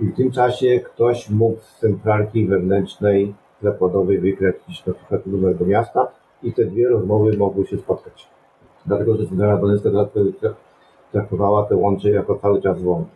[0.00, 5.64] I w tym czasie ktoś mógł z centralki wewnętrznej zakładowej wykręcić na przykład numer do
[5.64, 6.08] miasta
[6.42, 8.28] i te dwie rozmowy mogły się spotkać.
[8.86, 9.90] Dlatego, że centrala abonentka
[11.12, 13.06] traktowała te łącze jako cały czas wolne.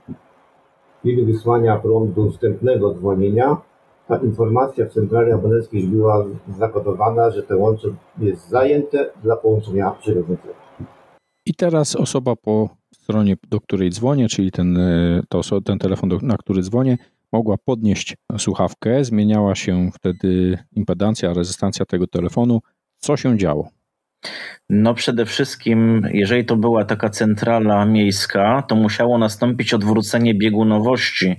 [0.97, 3.57] W chwili wysłania prądu wstępnego dzwonienia
[4.09, 6.25] ta informacja w centrali abonenckiej była
[6.59, 10.64] zakodowana, że te łącze jest zajęte dla połączenia przyrodniczego.
[11.47, 16.37] I teraz osoba po stronie, do której dzwonię, czyli ten, e, to, ten telefon, na
[16.37, 16.99] który dzwonię,
[17.33, 22.61] mogła podnieść słuchawkę, zmieniała się wtedy impedancja, rezystancja tego telefonu.
[22.99, 23.69] Co się działo?
[24.71, 31.37] No przede wszystkim, jeżeli to była taka centrala miejska, to musiało nastąpić odwrócenie biegunowości,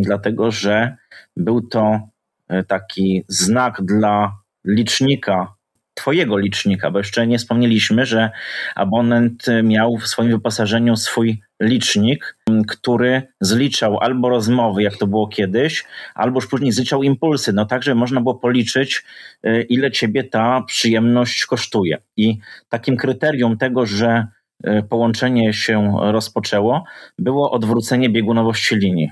[0.00, 0.96] dlatego że
[1.36, 2.00] był to
[2.48, 5.54] e, taki znak dla licznika
[6.00, 8.30] Twojego licznika, bo jeszcze nie wspomnieliśmy, że
[8.74, 12.36] abonent miał w swoim wyposażeniu swój licznik,
[12.68, 15.84] który zliczał albo rozmowy, jak to było kiedyś,
[16.14, 19.04] albo już później zliczał impulsy, no tak, żeby można było policzyć,
[19.46, 21.98] y, ile ciebie ta przyjemność kosztuje.
[22.16, 24.26] I takim kryterium tego, że
[24.66, 26.84] y, połączenie się rozpoczęło,
[27.18, 29.10] było odwrócenie biegunowości linii.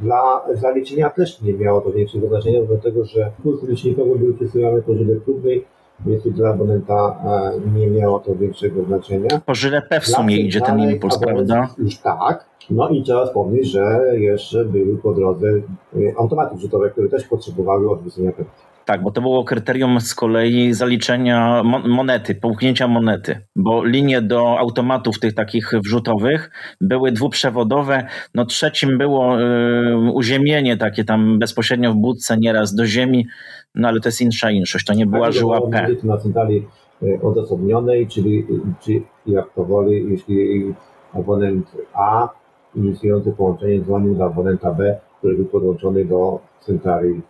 [0.00, 4.92] Dla zaliczenia też nie miało to większego znaczenia, dlatego że kurs licznikowy był przesyłany po
[5.24, 5.64] próbnej,
[6.06, 9.40] więc dla abonenta e, nie miało to większego znaczenia.
[9.46, 11.68] Po żyle P w sumie idzie ten impuls, prawda?
[11.78, 12.52] Już tak.
[12.70, 17.90] No i trzeba wspomnieć, że jeszcze były po drodze e, automaty wrzutowe, które też potrzebowały
[17.90, 18.52] odwrócenia pętli.
[18.84, 24.58] Tak, bo to było kryterium z kolei zaliczenia mon- monety, połknięcia monety, bo linie do
[24.58, 31.96] automatów tych takich wrzutowych były dwuprzewodowe, no trzecim było y, uziemienie takie tam bezpośrednio w
[31.96, 33.26] budce nieraz do ziemi,
[33.74, 35.96] no ale to jest insza inszość, to nie była Tak, żyła P.
[36.04, 36.66] na centrali
[37.02, 38.46] e, odosobnionej, czyli
[38.80, 40.74] czy jak to woli, jeśli
[41.12, 42.28] abonent A
[42.74, 47.22] inicjujący połączenie dzwonił do abonenta B, który był podłączony do centrali,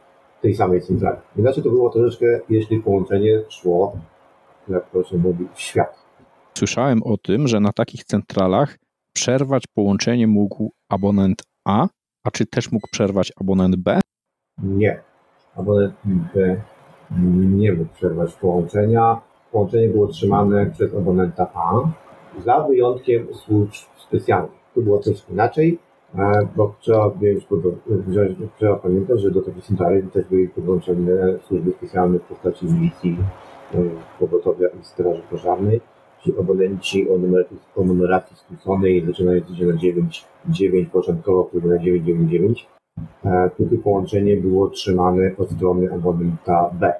[0.43, 1.19] tej samej centrali.
[1.37, 3.97] Inaczej to było troszeczkę, jeśli połączenie szło,
[4.69, 6.03] jak to się mówi, w świat.
[6.59, 8.77] Słyszałem o tym, że na takich centralach
[9.15, 11.89] przerwać połączenie mógł abonent A,
[12.25, 14.01] a czy też mógł przerwać abonent B?
[14.59, 15.03] Nie.
[15.57, 15.95] Abonent
[16.35, 16.61] B
[17.61, 19.21] nie mógł przerwać połączenia.
[19.53, 21.73] Połączenie było trzymane przez abonenta A,
[22.45, 24.63] za wyjątkiem służb specjalnych.
[24.75, 25.79] Tu było coś inaczej,
[26.15, 27.47] e, bo trzeba wziąć,
[27.87, 33.17] wziąć, trzeba pamiętać, że do takiej centrali też były podłączone służby specjalne w postaci milicji,
[33.75, 33.79] e,
[34.21, 35.81] pogotowia i straży pożarnej.
[36.21, 41.79] Ci abonenci o, numer, o numeracji skróconej, zaczynając się na 9, 9 początkowo, który na
[41.79, 42.72] 999, E,
[43.57, 46.93] Tutaj połączenie było trzymane od strony abonenta B.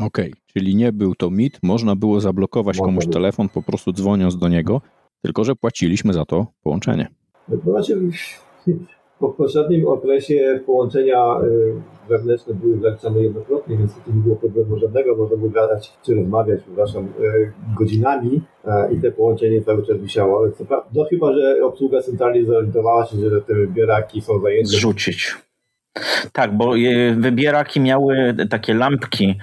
[0.00, 3.12] Okej, czyli nie był to mit, można było zablokować Można komuś było.
[3.12, 4.80] telefon po prostu dzwoniąc do niego,
[5.22, 7.08] tylko że płaciliśmy za to połączenie.
[7.64, 8.00] To znaczy,
[9.20, 15.16] po poprzednim okresie połączenia y, wewnętrzne były zaliczane jednokrotnie, więc tu nie było problemu żadnego,
[15.16, 20.46] można było gadać czy rozmawiać, przepraszam, y, godzinami e, i te połączenie cały czas wisiało.
[20.94, 24.68] No chyba, że obsługa centrali zorientowała się, że te wybieraki są zajęte.
[24.68, 25.36] Zrzucić.
[26.32, 29.38] Tak, bo y, wybieraki miały takie lampki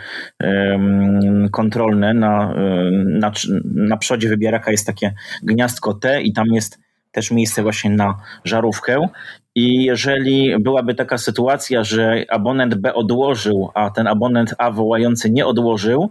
[1.51, 2.13] kontrolne.
[2.13, 2.53] Na,
[3.05, 3.31] na,
[3.75, 5.13] na przodzie wybieraka jest takie
[5.43, 6.86] gniazdko T i tam jest
[7.17, 9.07] też miejsce właśnie na żarówkę.
[9.55, 15.45] I jeżeli byłaby taka sytuacja, że abonent B odłożył, a ten abonent A wołający nie
[15.45, 16.09] odłożył,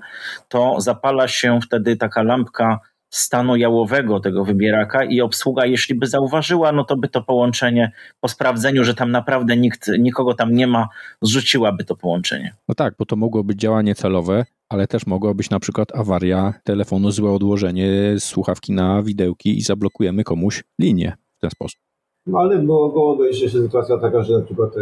[0.48, 2.78] to zapala się wtedy taka lampka
[3.16, 8.28] stanu jałowego tego wybieraka i obsługa, jeśli by zauważyła, no to by to połączenie po
[8.28, 10.88] sprawdzeniu, że tam naprawdę nikt, nikogo tam nie ma,
[11.22, 12.54] zrzuciłaby to połączenie.
[12.68, 16.54] No tak, bo to mogło być działanie celowe, ale też mogła być na przykład awaria
[16.64, 21.85] telefonu, złe odłożenie słuchawki na widełki i zablokujemy komuś linię w ten sposób.
[22.26, 24.80] No ale mogłaby jeszcze sytuacja taka, że na przykład e,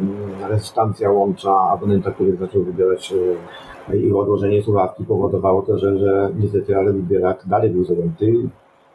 [0.00, 3.14] mm, rezystancja łącza abonenta, który zaczął wybierać
[3.88, 8.48] e, i odłożenie słuchawki powodowało to, że, że niestety, ale wybierak dalej był zajęty,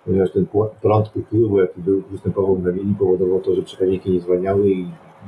[0.06, 0.46] ponieważ ten
[0.82, 4.88] prąd wpływu, jaki był, występował na linii, powodował to, że przekaźniki nie zwalniały i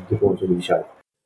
[0.10, 0.84] te połączenia wisiały.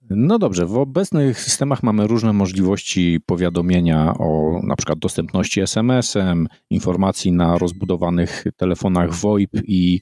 [0.09, 7.31] No dobrze, w obecnych systemach mamy różne możliwości powiadomienia o na przykład dostępności SMS-em, informacji
[7.31, 9.99] na rozbudowanych telefonach VoIP i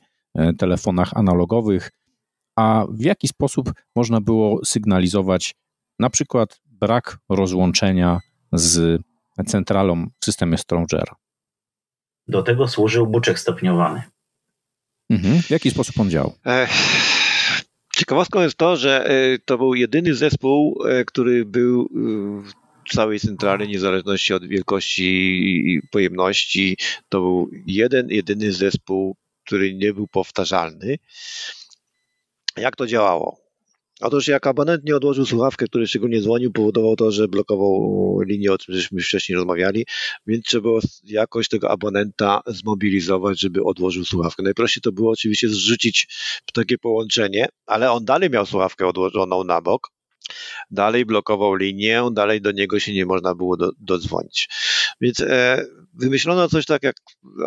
[0.58, 1.92] telefonach analogowych.
[2.56, 5.56] A w jaki sposób można było sygnalizować
[6.00, 8.20] na przykład brak rozłączenia
[8.54, 9.02] z
[9.48, 11.16] centralą w systemie Strongera?
[12.28, 14.04] Do tego służył buczek stopniowany.
[15.10, 15.42] Mhm.
[15.42, 16.34] W jaki sposób on działał?
[16.46, 16.70] Ech,
[18.00, 21.88] Ciekawostką jest to, że e, to był jedyny zespół, e, który był e,
[22.86, 26.78] w całej centrali, niezależności od wielkości i pojemności.
[27.10, 29.16] To był jeden, jedyny zespół,
[29.50, 30.98] który nie był powtarzalny.
[32.58, 33.38] Jak to działało?
[34.02, 37.72] Otóż jak abonent nie odłożył słuchawkę, który szczególnie dzwonił, powodował to, że blokował
[38.26, 39.86] linię, o czym żeśmy wcześniej rozmawiali,
[40.28, 44.44] więc trzeba było jakoś tego abonenta zmobilizować, żeby odłożył słuchawkę.
[44.44, 46.08] Najprościej to było oczywiście zrzucić
[46.54, 49.90] takie połączenie, ale on dalej miał słuchawkę odłożoną na bok,
[50.72, 54.50] dalej blokował linię, dalej do niego się nie można było do, dodzwonić.
[55.02, 56.96] Więc e, wymyślono coś tak, jak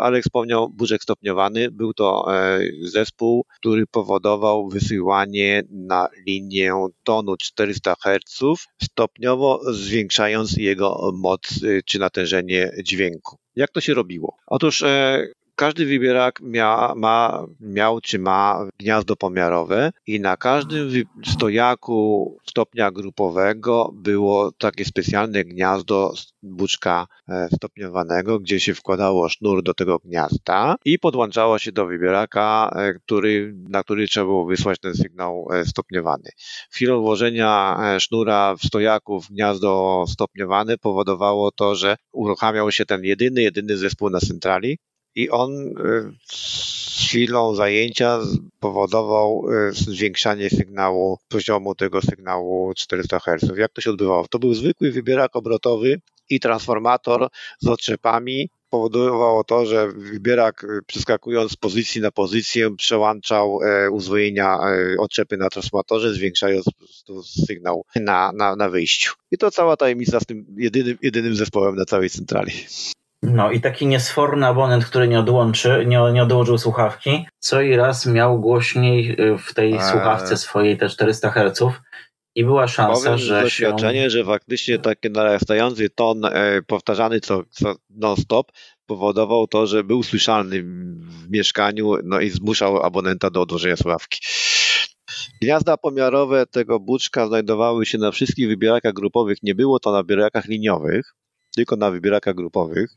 [0.01, 1.71] Alek wspomniał, burzek stopniowany.
[1.71, 8.41] Był to e, zespół, który powodował wysyłanie na linię tonu 400 Hz,
[8.83, 13.37] stopniowo zwiększając jego moc y, czy natężenie dźwięku.
[13.57, 14.37] Jak to się robiło?
[14.47, 20.91] Otóż e, każdy wybierak mia, ma, miał czy ma gniazdo pomiarowe i na każdym
[21.25, 29.75] stojaku stopnia grupowego było takie specjalne gniazdo buczka e, stopniowanego, gdzie się wkładało sznur do
[29.75, 34.95] tego gniazda i podłączało się do wybieraka, e, który, na który trzeba było wysłać ten
[34.95, 36.31] sygnał e, stopniowany.
[36.71, 43.43] Chwilą włożenia sznura w stojaku w gniazdo stopniowane powodowało to, że uruchamiał się ten jedyny,
[43.43, 44.79] jedyny zespół na centrali,
[45.15, 45.73] i on y,
[47.13, 48.19] chwilą zajęcia
[48.61, 53.59] powodował y, zwiększanie sygnału, poziomu tego sygnału 400 Hz.
[53.59, 54.29] Jak to się odbywało?
[54.31, 57.29] To był zwykły wybierak obrotowy i transformator
[57.61, 58.51] z otrzepami.
[58.71, 65.37] Powodowało to, że wybierak y, przeskakując z pozycji na pozycję przełączał e, uzwojenia e, otrzepy
[65.37, 66.67] na transformatorze, zwiększając
[67.47, 69.13] sygnał na, na, na wyjściu.
[69.31, 72.53] I to cała tajemnica z tym jedynym, jedynym zespołem na całej centrali.
[73.23, 78.07] No i taki niesforny abonent, który nie odłączy, nie, nie odłożył słuchawki, co i raz
[78.07, 79.83] miał głośniej y, w tej eee.
[79.91, 81.61] słuchawce swojej te 400 Hz
[82.35, 84.11] i była szansa, Powiem że doświadczenie, się...
[84.11, 88.53] że faktycznie taki narastający ton e, powtarzany co, co non-stop
[88.87, 94.19] powodował to, że był słyszalny w mieszkaniu no i zmuszał abonenta do odłożenia słuchawki.
[95.43, 99.39] Gniazda pomiarowe tego buczka znajdowały się na wszystkich wybierakach grupowych.
[99.43, 101.15] Nie było to na wybierakach liniowych,
[101.57, 102.97] tylko na wybierakach grupowych.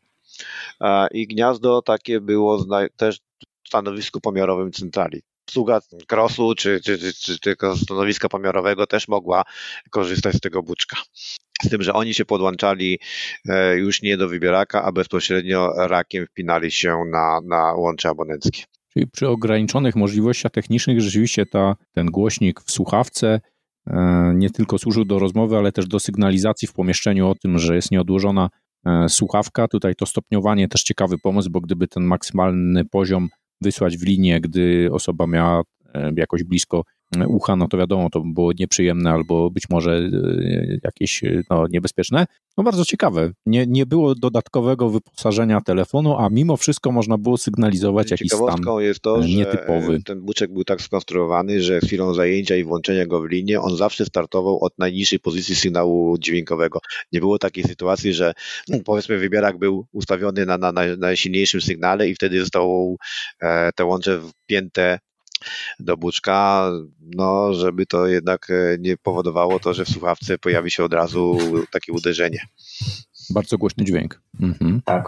[1.11, 2.65] I gniazdo takie było
[2.97, 3.19] też
[3.63, 5.21] w stanowisku pomiarowym centrali.
[5.47, 9.43] Obsługa krosu czy, czy, czy, czy tylko stanowiska pomiarowego też mogła
[9.89, 10.97] korzystać z tego buczka.
[11.63, 12.99] Z tym, że oni się podłączali
[13.49, 18.63] e, już nie do wybieraka, a bezpośrednio rakiem wpinali się na, na łącze abonenckie.
[18.93, 23.41] Czyli przy ograniczonych możliwościach technicznych rzeczywiście ta, ten głośnik w słuchawce
[23.87, 27.75] e, nie tylko służył do rozmowy, ale też do sygnalizacji w pomieszczeniu o tym, że
[27.75, 28.49] jest nieodłożona
[29.07, 29.67] słuchawka.
[29.67, 33.29] Tutaj to stopniowanie też ciekawy pomysł, bo gdyby ten maksymalny poziom
[33.61, 36.94] wysłać w linię, gdy osoba miała e, jakoś blisko e,
[37.27, 40.09] ucha, no to wiadomo, to by było nieprzyjemne albo być może
[40.83, 42.25] jakieś no, niebezpieczne.
[42.57, 43.31] No bardzo ciekawe.
[43.45, 49.01] Nie, nie było dodatkowego wyposażenia telefonu, a mimo wszystko można było sygnalizować jakiś stan jest
[49.01, 49.93] to, nietypowy.
[49.93, 53.77] Że ten buczek był tak skonstruowany, że chwilą zajęcia i włączenia go w linię, on
[53.77, 56.79] zawsze startował od najniższej pozycji sygnału dźwiękowego.
[57.11, 58.33] Nie było takiej sytuacji, że
[58.67, 62.95] no, powiedzmy wybierak był ustawiony na, na, na najsilniejszym sygnale i wtedy zostało
[63.41, 64.99] e, te łącze wpięte
[65.79, 66.71] do buczka,
[67.15, 71.37] no żeby to jednak e, nie powodowało to, że w słuchawce pojawi się od razu
[71.71, 72.39] takie uderzenie.
[73.29, 74.21] Bardzo głośny dźwięk.
[74.41, 74.81] Mhm.
[74.85, 75.07] Tak,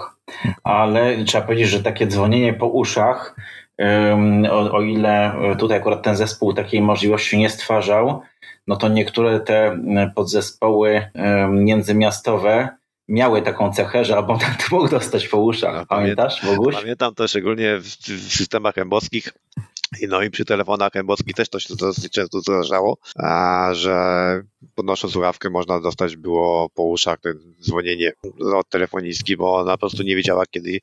[0.63, 3.35] ale trzeba powiedzieć, że takie dzwonienie po uszach,
[4.51, 8.21] o, o ile tutaj akurat ten zespół takiej możliwości nie stwarzał,
[8.67, 9.79] no to niektóre te
[10.15, 11.11] podzespoły
[11.49, 12.69] międzymiastowe
[13.07, 15.75] miały taką cechę, że abonent mógł dostać po uszach.
[15.75, 16.75] No, Pamiętasz, Boguś?
[16.75, 19.33] Pamiętam to szczególnie w, w systemach emboskich,
[20.07, 22.97] no i przy telefonach embockich też to się dosyć często zdarzało,
[23.71, 23.95] że
[24.75, 27.17] podnosząc słuchawkę można dostać było po uszach
[27.61, 28.11] dzwonienie
[28.55, 30.79] od telefonistki, bo ona po prostu nie wiedziała, kiedy,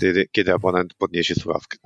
[0.00, 1.78] kiedy, kiedy abonent podniesie słuchawkę.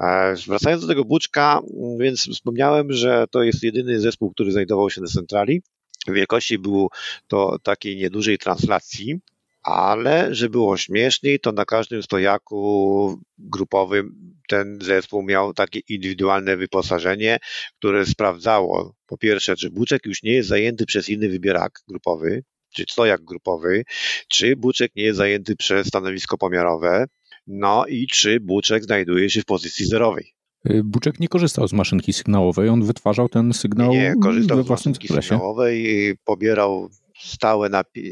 [0.47, 1.61] Wracając do tego buczka,
[2.01, 5.63] więc wspomniałem, że to jest jedyny zespół, który znajdował się na centrali.
[6.07, 6.89] W wielkości był
[7.27, 9.21] to takiej niedużej translacji,
[9.63, 17.39] ale że było śmieszniej, to na każdym stojaku grupowym ten zespół miał takie indywidualne wyposażenie,
[17.79, 22.43] które sprawdzało po pierwsze, czy buczek już nie jest zajęty przez inny wybierak grupowy,
[22.75, 23.83] czy stojak grupowy,
[24.29, 27.07] czy buczek nie jest zajęty przez stanowisko pomiarowe,
[27.47, 30.33] no i czy buczek znajduje się w pozycji zerowej.
[30.71, 34.95] Y, buczek nie korzystał z maszynki sygnałowej, on wytwarzał ten sygnał nie, korzystał we własnym
[34.95, 36.89] z maszynki sygnałowej, pobierał
[37.21, 37.71] stały,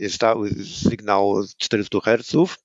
[0.08, 2.56] stały sygnał 400 Hz.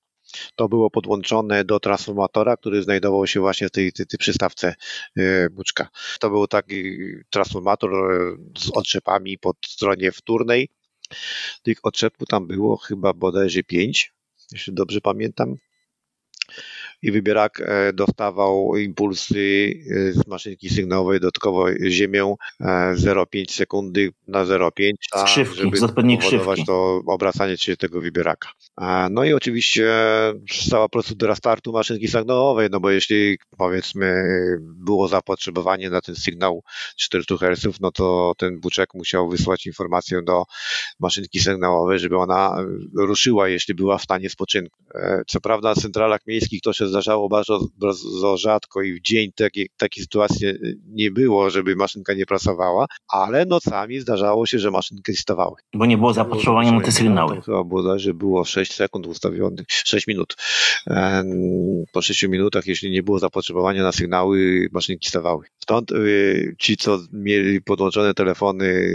[0.56, 4.74] To było podłączone do transformatora, który znajdował się właśnie w tej, tej, tej przystawce
[5.16, 5.88] e, buczka.
[6.20, 6.82] To był taki
[7.30, 10.68] transformator e, z otrzepami po stronie wtórnej.
[11.62, 14.12] Tych otrzepów tam było chyba bodajże 5,
[14.52, 15.56] jeśli dobrze pamiętam
[17.02, 24.44] i wybierak e, dostawał impulsy e, z maszynki sygnałowej dodatkowo ziemią 0,5 e, sekundy na
[24.44, 28.48] 0,5, skrzywki, żeby powodować to obracanie się tego wybieraka.
[29.10, 29.92] No i oczywiście
[30.70, 34.24] cała procedura startu maszynki sygnałowej, no bo jeśli powiedzmy
[34.60, 36.62] było zapotrzebowanie na ten sygnał
[36.96, 40.44] 400 Hz, no to ten buczek musiał wysłać informację do
[41.00, 42.64] maszynki sygnałowej, żeby ona
[42.96, 44.84] ruszyła, jeśli była w stanie spoczynku.
[45.26, 49.68] Co prawda w centralach miejskich to się zdarzało bardzo, bardzo rzadko i w dzień takiej,
[49.76, 50.46] takiej sytuacji
[50.86, 55.56] nie było, żeby maszynka nie pracowała, ale nocami zdarzało się, że maszynki stawały.
[55.74, 57.42] Bo nie było zapotrzebowania na te sygnały.
[57.42, 60.36] Chyba bodajże było 6 sekund ustawionych, 6 minut.
[61.92, 65.46] Po 6 minutach, jeśli nie było zapotrzebowania na sygnały, maszynki stawały.
[65.62, 68.88] Stąd y, ci, co mieli podłączone telefony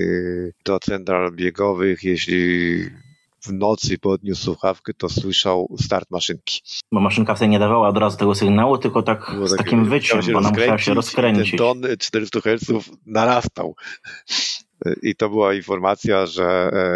[0.65, 2.79] do central biegowych, jeśli
[3.47, 6.61] w nocy podniósł słuchawkę, to słyszał start maszynki.
[6.91, 10.19] Bo maszynka wtedy nie dawała od razu tego sygnału, tylko tak z tak, takim wyciem,
[10.33, 11.51] bo ona musiała się rozkręcić.
[11.51, 13.75] Ten ton 400 Hz narastał.
[15.01, 16.93] I to była informacja, że e,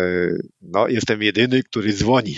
[0.61, 2.35] no, jestem jedyny, który dzwoni.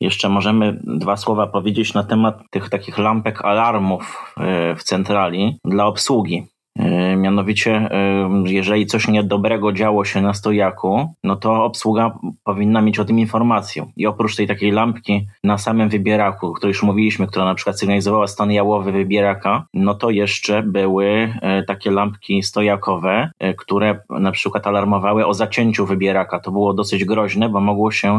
[0.00, 5.86] Jeszcze możemy dwa słowa powiedzieć na temat tych takich lampek alarmów e, w centrali dla
[5.86, 6.46] obsługi.
[6.78, 12.98] E, mianowicie, e, jeżeli coś niedobrego działo się na stojaku, no to obsługa powinna mieć
[12.98, 13.86] o tym informację.
[13.96, 17.78] I oprócz tej takiej lampki na samym wybieraku, o której już mówiliśmy, która na przykład
[17.78, 24.66] sygnalizowała stan jałowy wybieraka, no to jeszcze były e, takie lampki stojakowe, które na przykład
[24.66, 26.40] alarmowały o zacięciu wybieraka.
[26.40, 28.18] To było dosyć groźne, bo mogło się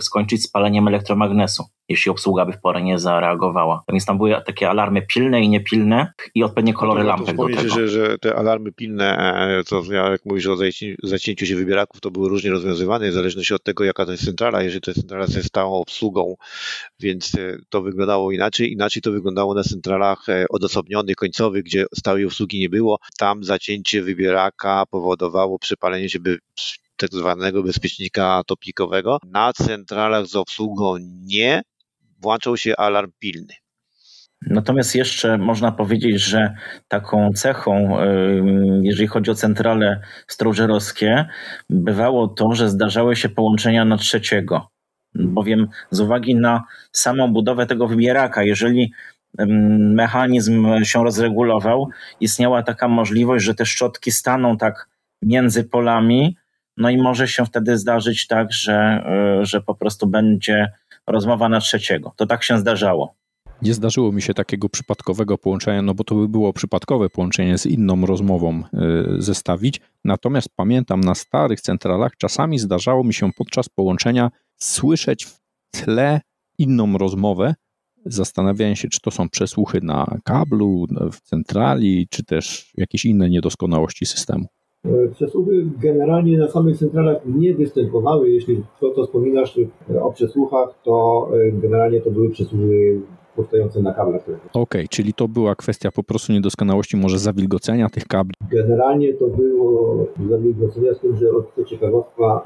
[0.00, 3.82] skończyć spaleniem elektromagnesu jeśli obsługa by w porę nie zareagowała.
[3.88, 7.68] Więc tam były takie alarmy pilne i niepilne i odpowiednie kolory lampek do tego.
[7.68, 9.18] Że, że te alarmy pilne,
[9.58, 10.56] e, co jak mówisz o
[11.02, 14.62] zacięciu się wybieraków, to były różnie rozwiązywane w zależności od tego, jaka to jest centrala.
[14.62, 16.36] Jeżeli to jest centrala ze stałą obsługą,
[17.00, 18.72] więc e, to wyglądało inaczej.
[18.72, 22.98] Inaczej to wyglądało na centralach e, odosobnionych, końcowych, gdzie stałej obsługi nie było.
[23.18, 26.38] Tam zacięcie wybieraka powodowało przypalenie się by
[26.96, 29.18] tak zwanego bezpiecznika topikowego.
[29.26, 31.62] Na centralach z obsługą nie,
[32.20, 33.54] włączał się alarm pilny.
[34.42, 36.54] Natomiast jeszcze można powiedzieć, że
[36.88, 37.98] taką cechą,
[38.82, 41.26] jeżeli chodzi o centrale stróżerowskie,
[41.70, 44.68] bywało to, że zdarzały się połączenia na trzeciego.
[45.14, 46.62] Bowiem z uwagi na
[46.92, 48.92] samą budowę tego wybieraka, jeżeli
[49.78, 51.88] mechanizm się rozregulował,
[52.20, 54.88] istniała taka możliwość, że te szczotki staną tak
[55.22, 56.36] między polami,
[56.76, 60.72] no i może się wtedy zdarzyć tak, że, e, że po prostu będzie
[61.06, 62.12] rozmowa na trzeciego.
[62.16, 63.14] To tak się zdarzało.
[63.62, 67.66] Nie zdarzyło mi się takiego przypadkowego połączenia, no bo to by było przypadkowe połączenie z
[67.66, 68.62] inną rozmową
[69.18, 69.80] y, zestawić.
[70.04, 75.40] Natomiast pamiętam, na starych centralach czasami zdarzało mi się podczas połączenia słyszeć w
[75.70, 76.20] tle
[76.58, 77.54] inną rozmowę,
[78.06, 84.06] zastanawiając się, czy to są przesłuchy na kablu, w centrali, czy też jakieś inne niedoskonałości
[84.06, 84.46] systemu.
[84.84, 88.30] E, przesłuchy generalnie na samych centralach nie występowały.
[88.30, 89.58] Jeśli to, co wspominasz
[89.90, 93.00] e, o przesłuchach, to e, generalnie to były przesłuchy
[93.38, 94.22] powstające na kablach.
[94.22, 98.34] Okej, okay, czyli to była kwestia po prostu niedoskonałości, może zawilgocenia tych kabli?
[98.50, 102.42] Generalnie to było zawilgocenia z tym, że od ciekawostka,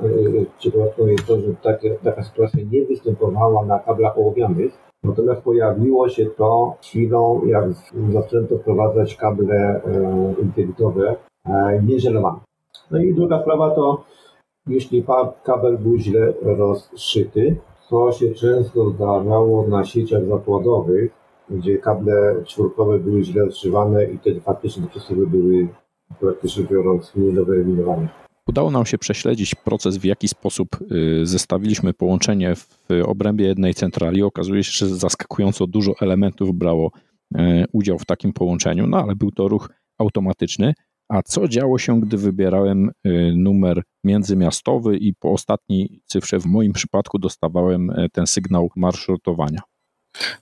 [0.58, 6.26] ciekawostką jest to, że takie, taka sytuacja nie występowała na kablach ołowianych, Natomiast pojawiło się
[6.26, 7.64] to chwilą, jak
[8.12, 12.40] zaczęto wprowadzać kable e, inteligitowe E, nieżelowane.
[12.90, 14.04] No i druga sprawa to,
[14.66, 15.04] jeśli
[15.44, 17.56] kabel był źle rozszyty,
[17.92, 21.12] to się często zdarzało na sieciach zakładowych,
[21.50, 25.68] gdzie kable czwórkowe były źle rozszywane i wtedy faktycznie te przesuwy były
[26.20, 28.08] praktycznie biorąc nie do wyeliminowania.
[28.48, 34.22] Udało nam się prześledzić proces, w jaki sposób y, zestawiliśmy połączenie w obrębie jednej centrali.
[34.22, 36.90] Okazuje się, że zaskakująco dużo elementów brało
[37.36, 40.74] y, udział w takim połączeniu, no ale był to ruch automatyczny.
[41.08, 46.72] A co działo się, gdy wybierałem y, numer międzymiastowy i po ostatniej cyfrze w moim
[46.72, 49.60] przypadku dostawałem y, ten sygnał marszrutowania?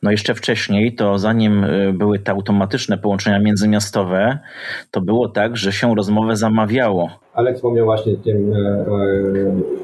[0.03, 4.39] No jeszcze wcześniej, to zanim y, były te automatyczne połączenia międzymiastowe,
[4.91, 7.11] to było tak, że się rozmowę zamawiało.
[7.35, 8.57] Ale wspomniał właśnie o tym e,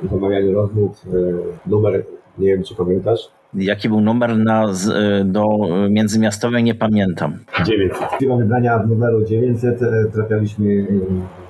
[0.05, 2.05] e, zamawianiu rozmów, e, numer,
[2.39, 5.45] nie wiem czy pamiętasz, Jaki był numer na, e, do
[5.91, 7.39] międzymiastowej, nie pamiętam.
[7.67, 8.09] 900.
[8.09, 10.87] Chwilą wybrania numeru 900 e, trafialiśmy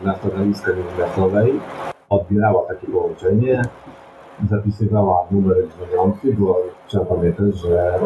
[0.02, 1.52] e, na stanowisko międzymiastowej.
[2.08, 3.62] Odbierała takie połączenie,
[4.50, 7.98] zapisywała numer dzwoniący, bo trzeba pamiętać, że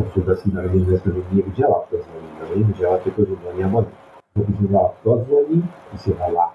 [0.00, 3.94] obsługa sygnału międzymiastowej nie widziała, kto dzwoni, nie widziała tylko, że dzwoni abonent.
[4.36, 6.52] Zapisywała, kto dzwoni, wpisywała,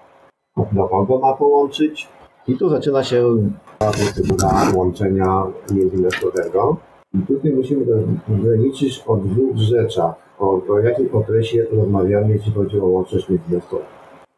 [0.72, 2.08] do kogo ma połączyć,
[2.48, 5.42] i tu zaczyna się procedura łączenia
[5.74, 6.76] międzymiastowego.
[7.14, 7.84] I tutaj musimy
[8.44, 10.14] rozliczyć o dwóch rzeczach.
[10.38, 13.82] O, o jakim okresie rozmawiamy, jeśli chodzi o łączność międzymiastową.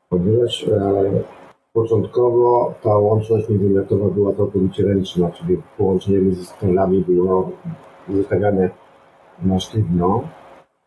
[0.09, 1.23] Ponieważ e,
[1.73, 7.51] początkowo ta łączność międzymiastowa była całkowicie ręczna, czyli połączenie między stronami było
[8.15, 8.71] zostawiane
[9.43, 10.23] na sztywno.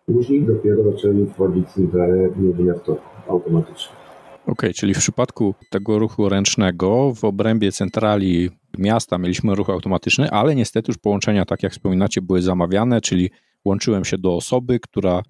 [0.06, 4.03] Później dopiero zaczęły wchodzić centrale międzymiastowe automatycznie.
[4.46, 10.56] Okay, czyli w przypadku tego ruchu ręcznego w obrębie centrali miasta mieliśmy ruch automatyczny, ale
[10.56, 13.32] niestety już połączenia, tak jak wspominacie, były zamawiane, czyli
[13.66, 15.22] łączyłem się do osoby, która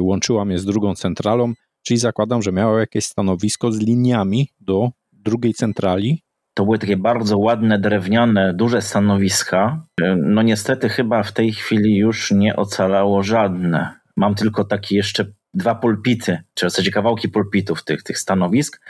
[0.00, 5.54] łączyła mnie z drugą centralą, czyli zakładam, że miała jakieś stanowisko z liniami do drugiej
[5.54, 6.22] centrali.
[6.54, 9.86] To były takie bardzo ładne, drewniane, duże stanowiska.
[10.16, 13.94] No niestety chyba w tej chwili już nie ocalało żadne.
[14.16, 15.24] Mam tylko taki jeszcze
[15.54, 18.80] dwa pulpity, czy w zasadzie kawałki pulpitów tych, tych stanowisk.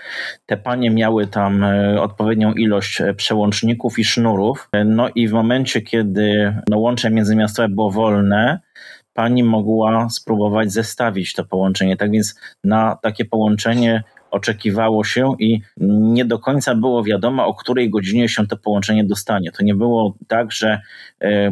[0.47, 4.69] Te panie miały tam e, odpowiednią ilość e, przełączników i sznurów.
[4.73, 8.61] E, no i w momencie, kiedy no, łącze międzymiastowe było wolne,
[9.15, 11.97] pani mogła spróbować zestawić to połączenie.
[11.97, 17.91] Tak więc na takie połączenie oczekiwało się i nie do końca było wiadomo, o której
[17.91, 19.53] godzinie się to połączenie dostanie.
[19.53, 20.81] To nie było tak, że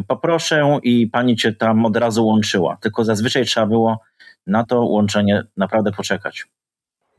[0.07, 3.99] poproszę i pani cię tam od razu łączyła, tylko zazwyczaj trzeba było
[4.47, 6.47] na to łączenie naprawdę poczekać.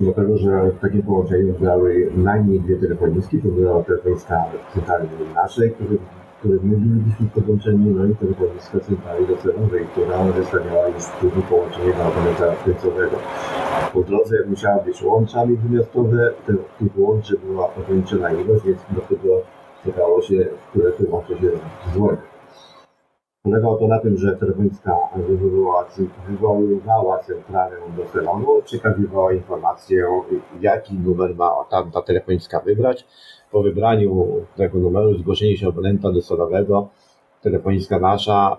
[0.00, 5.98] Dlatego, że w takim połączeniu brały najmniej dwie telefonistki, to była telefonistka centralnej naszej, który,
[6.38, 12.04] której my byliśmy podłączeni, no i telefonistka centralnej docelowej, która wystawiała już później połączenie na
[12.04, 13.16] abonenta końcowego.
[13.92, 16.32] Po drodze musiała być łącza międzymiastowe,
[16.78, 19.42] tych łączy była ograniczona ilość, więc do tego
[19.84, 21.50] czekało się, które te łącze się
[21.92, 22.18] dzwoni.
[23.48, 24.96] Polegało to na tym, że telefonistka
[26.28, 30.06] wywoływała centralę do salonu, przekazywała informację,
[30.60, 33.06] jaki numer ma tam ta telefonistka wybrać.
[33.52, 34.26] Po wybraniu
[34.56, 36.88] tego numeru, zgłoszenie się abonenta docelowego,
[37.42, 38.56] telefonistka nasza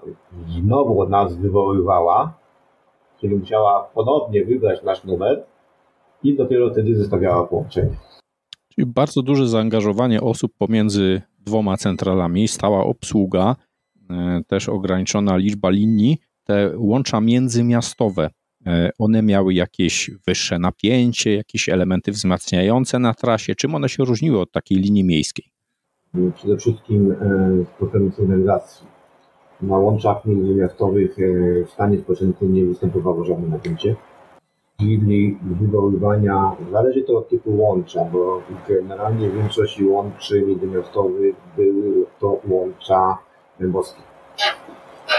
[0.47, 2.33] znowu nas wywoływała,
[3.21, 5.43] czyli musiała ponownie wybrać nasz numer
[6.23, 7.95] i dopiero wtedy zostawiała połączenie.
[8.69, 13.55] Czyli bardzo duże zaangażowanie osób pomiędzy dwoma centralami, stała obsługa,
[14.47, 18.29] też ograniczona liczba linii, te łącza międzymiastowe,
[18.67, 23.55] e, one miały jakieś wyższe napięcie, jakieś elementy wzmacniające na trasie.
[23.55, 25.45] Czym one się różniły od takiej linii miejskiej?
[26.35, 27.15] Przede wszystkim
[27.75, 28.87] sposobem sygnalizacji.
[29.61, 31.15] Na łączach międzymiastowych
[31.67, 33.95] w stanie spoczynku nie występowało żadne napięcie.
[34.79, 43.17] Chwili wywoływania, zależy to od typu łącza, bo generalnie większość łączy międzymiastowych były to łącza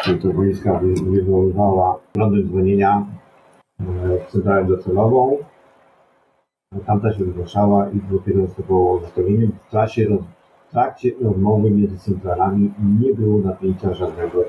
[0.05, 3.07] Czyli to wojska wywoływała prądem dzwonienia
[3.81, 3.85] e,
[4.19, 5.39] w centralę docelową.
[6.87, 9.49] Tamta się zgłaszała i dopiero następowało ustawienie.
[9.67, 10.09] W trakcie,
[10.69, 14.45] w trakcie rozmowy między centralami nie było napięcia żadnego,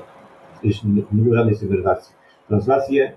[0.92, 2.14] nie było żadnej segregacji.
[2.48, 3.12] Translacje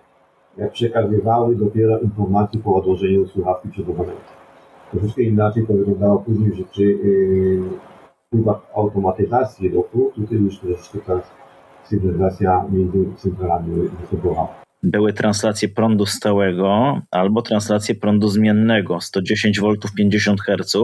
[0.58, 4.36] jak przekazywały dopiero informacje po odłożeniu słuchawki przed abonentem.
[4.92, 7.62] Troszeczkę inaczej to wyglądało później, że czy yy,
[8.36, 11.22] wpływach automatyzacji ruchu, tutaj już troszeczkę ta
[11.84, 14.48] sygnalizacja między centralami występowała.
[14.84, 19.68] Były translacje prądu stałego albo translacje prądu zmiennego 110 V
[19.98, 20.76] 50 Hz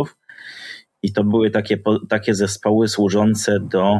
[1.04, 1.78] i to były takie,
[2.10, 4.00] takie zespoły służące do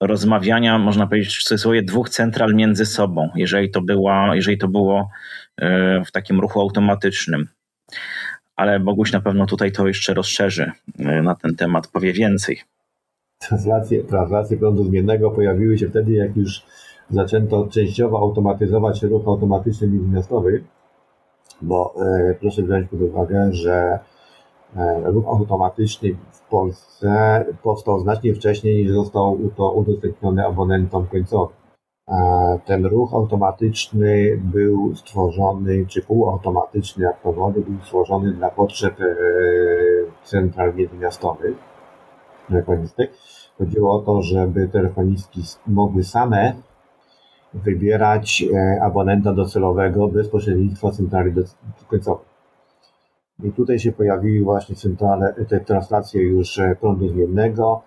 [0.00, 5.08] rozmawiania, można powiedzieć w cudzysłowie, dwóch central między sobą, jeżeli to, była, jeżeli to było
[5.56, 7.48] e, w takim ruchu automatycznym
[8.56, 12.60] ale Boguś na pewno tutaj to jeszcze rozszerzy e, na ten temat, powie więcej.
[13.38, 16.62] Translacje, translacje prądu zmiennego pojawiły się wtedy, jak już
[17.10, 20.64] zaczęto częściowo automatyzować ruch automatyczny międzymiastowy,
[21.62, 23.98] bo e, proszę wziąć pod uwagę, że
[24.76, 31.65] e, ruch automatyczny w Polsce powstał znacznie wcześniej niż został to udostępniony abonentom końcowym.
[32.64, 39.04] Ten ruch automatyczny był stworzony, czy półautomatyczny, jak to był stworzony dla potrzeb e,
[40.24, 41.56] central międzymiastowych,
[42.48, 43.12] telefonistek.
[43.58, 46.54] Chodziło o to, żeby telefonistki mogły same
[47.54, 51.32] wybierać e, abonenta docelowego bez pośrednictwa centrali
[51.88, 52.26] końcowej.
[53.44, 57.82] I tutaj się pojawiły właśnie centrale, te translacje już e, prądu zmiennego.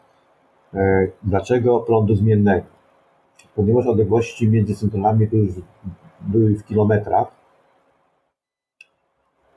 [1.24, 2.79] Dlaczego prądu zmiennego?
[3.56, 5.52] Ponieważ odległości między to już
[6.22, 7.28] były w kilometrach.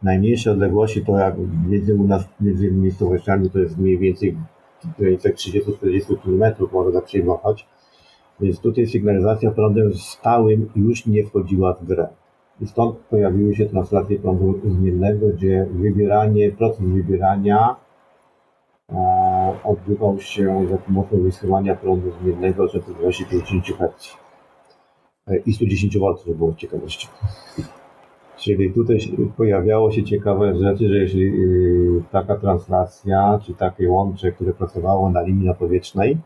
[0.03, 1.35] Najmniejsze odległości to jak
[1.69, 4.37] między u nas, między miejscowościami to jest mniej więcej
[4.85, 7.67] w granicach 30-40 km można przyjmować.
[8.41, 12.09] Więc tutaj sygnalizacja prądem stałym już nie wchodziła w grę.
[12.61, 17.77] I stąd pojawiły się translacje prądu zmiennego, gdzie wybieranie, proces wybierania
[19.65, 24.17] odbywał się za pomocą wysyłania prądu zmiennego o częstotliwości 50 Hz
[25.47, 27.09] i 110 V, żeby było ciekawości.
[28.37, 28.99] Czyli tutaj
[29.37, 35.23] pojawiało się ciekawe rzeczy, że jeśli y, taka translacja, czy takie łącze, które pracowało na
[35.23, 36.19] linii napowietrznej,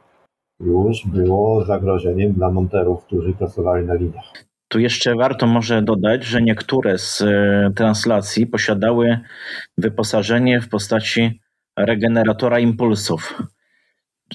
[0.60, 4.32] już było zagrożeniem dla monterów, którzy pracowali na liniach.
[4.68, 9.18] Tu jeszcze warto może dodać, że niektóre z y, translacji posiadały
[9.78, 11.40] wyposażenie w postaci
[11.76, 13.42] regeneratora impulsów.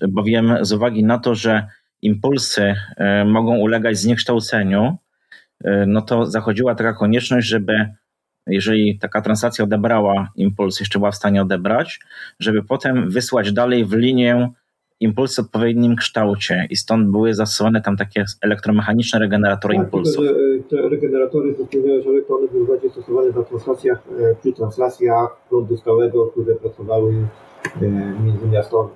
[0.10, 1.68] Bowiem z uwagi na to, że
[2.02, 4.98] impulsy e, mogą ulegać zniekształceniu,
[5.64, 7.90] e, no to zachodziła taka konieczność, żeby
[8.48, 12.00] jeżeli taka translacja odebrała impuls, jeszcze była w stanie odebrać,
[12.40, 14.50] żeby potem wysłać dalej w linię
[15.02, 20.26] impuls w odpowiednim kształcie i stąd były zastosowane tam takie elektromechaniczne regeneratory tak, impulsów.
[20.26, 21.56] Tylko, te regeneratory
[22.08, 27.14] ale to one były bardziej stosowane na translacjach, e, przy translacjach prądu stałego, które pracowały
[27.82, 27.86] e,
[28.26, 28.90] między miasto,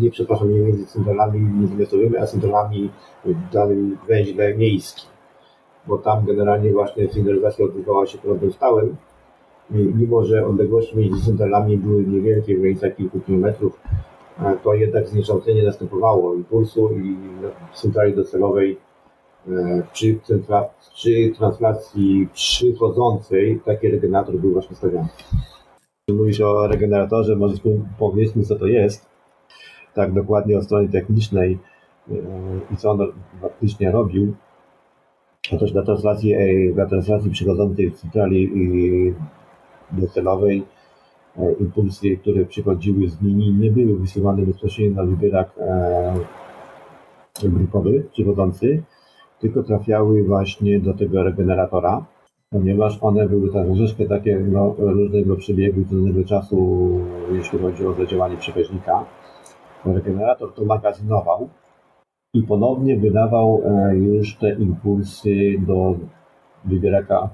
[0.00, 2.90] nie przepraszam, nie między centralami międzymiastowymi, a centralami
[3.24, 5.10] w danym węźle miejskim.
[5.86, 8.96] Bo tam generalnie właśnie sygnalizacja odbywała się prądem stałym,
[9.70, 13.80] mimo że odległości między centralami były niewielkie, w granicach kilku kilometrów,
[14.62, 17.16] to jednak zniekształcenie następowało impulsu i
[17.72, 18.78] w centrali docelowej
[19.48, 20.18] e, przy,
[20.94, 25.08] przy translacji przychodzącej taki regenerator był właśnie stawiany.
[26.10, 27.56] Mówisz o regeneratorze, może
[27.98, 29.06] powiedzmy co to jest,
[29.94, 31.58] tak dokładnie o stronie technicznej
[32.10, 32.14] e,
[32.74, 34.34] i co on faktycznie robił.
[35.52, 38.52] Otóż dla translacji, e, dla translacji przychodzącej z centrali
[39.92, 40.79] docelowej E,
[41.60, 46.14] impulsy, które przychodziły z linii, nie były wysyłane bezpośrednio na wybierak e,
[47.42, 48.82] grupowy przychodzący,
[49.40, 52.04] tylko trafiały właśnie do tego regeneratora,
[52.50, 56.90] ponieważ one były tak troszeczkę takie no, różnego przebiegu różnego czasu,
[57.32, 59.04] jeśli chodzi o zadziałanie przekaźnika.
[59.84, 61.48] Regenerator to magazynował
[62.34, 65.94] i ponownie wydawał e, już te impulsy do
[66.64, 67.30] wybieraka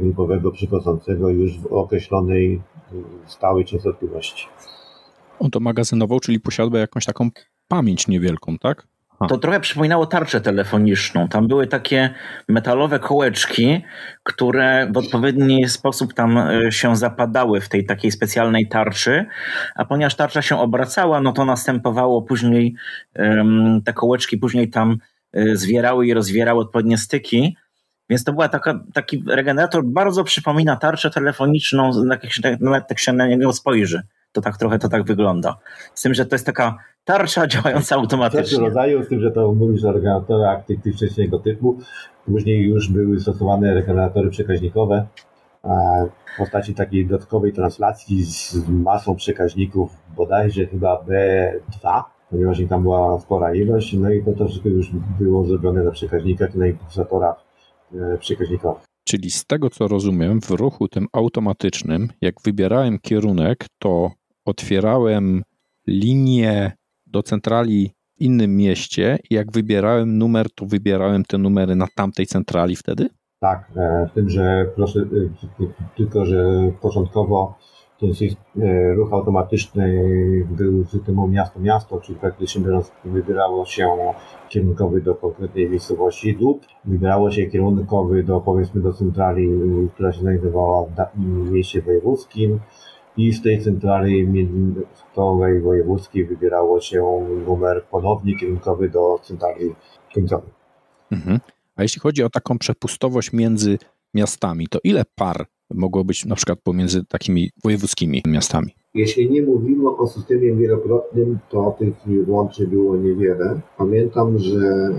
[0.00, 2.60] grupowego przychodzącego już w określonej
[3.26, 4.46] stałej częstotliwości.
[5.38, 7.30] On to magazynował, czyli posiadał jakąś taką
[7.68, 8.86] pamięć niewielką, tak?
[9.28, 11.28] To trochę przypominało tarczę telefoniczną.
[11.28, 12.14] Tam były takie
[12.48, 13.82] metalowe kołeczki,
[14.22, 19.26] które w odpowiedni sposób tam e, się zapadały w tej takiej specjalnej tarczy,
[19.76, 22.74] a ponieważ tarcza się obracała, no to następowało później,
[23.84, 24.98] te kołeczki później tam
[25.32, 27.56] e, zwierały i rozwierały odpowiednie styki
[28.10, 31.90] więc to była taka, taki regenerator, bardzo przypomina tarczę telefoniczną,
[32.60, 34.02] nawet jak się na niego spojrzy.
[34.32, 35.56] To tak trochę to tak wygląda.
[35.94, 38.58] Z tym, że to jest taka tarcza działająca automatycznie.
[38.58, 41.78] rodzaju, z tym, że to mówisz o regeneratorach tych, tych wcześniejszego typu.
[42.26, 45.06] Później już były stosowane regeneratory przekaźnikowe
[46.34, 53.54] w postaci takiej dodatkowej translacji z masą przekaźników, bodajże chyba B2, ponieważ tam była spora
[53.54, 54.90] ilość, no i to troszeczkę już
[55.20, 57.47] było zrobione na przekaźnikach na impulsatorach
[58.20, 58.82] przekaźnikowych.
[59.04, 64.10] Czyli z tego co rozumiem, w ruchu tym automatycznym, jak wybierałem kierunek, to
[64.44, 65.42] otwierałem
[65.86, 66.72] linię
[67.06, 72.26] do centrali w innym mieście i jak wybierałem numer, to wybierałem te numery na tamtej
[72.26, 73.08] centrali wtedy?
[73.40, 73.72] Tak,
[74.10, 75.66] w tym, że proszę, e,
[75.96, 77.58] tylko że początkowo
[78.00, 80.02] ten e, ruch automatyczny
[80.50, 83.96] był systemem miasto-miasto, czyli praktycznie biorąc wybierało się
[84.48, 89.48] kierunkowy do konkretnej miejscowości lub wybierało się kierunkowy do powiedzmy do centrali,
[89.94, 92.60] która się znajdowała w mieście wojewódzkim
[93.16, 99.74] i z tej centrali międzymiastowej wojewódzkiej wybierało się numer ponownie kierunkowy do centrali
[100.14, 100.50] końcowej.
[101.12, 101.40] Mhm.
[101.76, 103.78] A jeśli chodzi o taką przepustowość między
[104.14, 108.74] miastami, to ile par mogło być na przykład pomiędzy takimi wojewódzkimi miastami?
[108.94, 111.94] Jeśli nie mówimy o systemie wielokrotnym, to tych
[112.26, 113.60] łączy było niewiele.
[113.76, 114.92] Pamiętam, że e,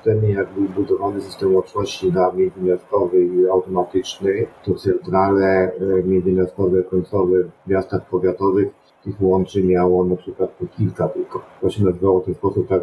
[0.00, 7.36] wtedy jak był budowany system łączności dla międzymiastowy i automatyczny, to centrale e, międzymiastowe, końcowe
[7.66, 11.42] w miastach powiatowych tych łączy miało na przykład kilka tylko.
[11.60, 12.82] To się nazywało w ten sposób, tak,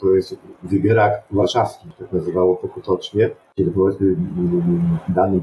[0.00, 4.16] to jest wybierak warszawski, tak nazywało pokutocznie, kiedy powiedzmy
[5.08, 5.40] dany,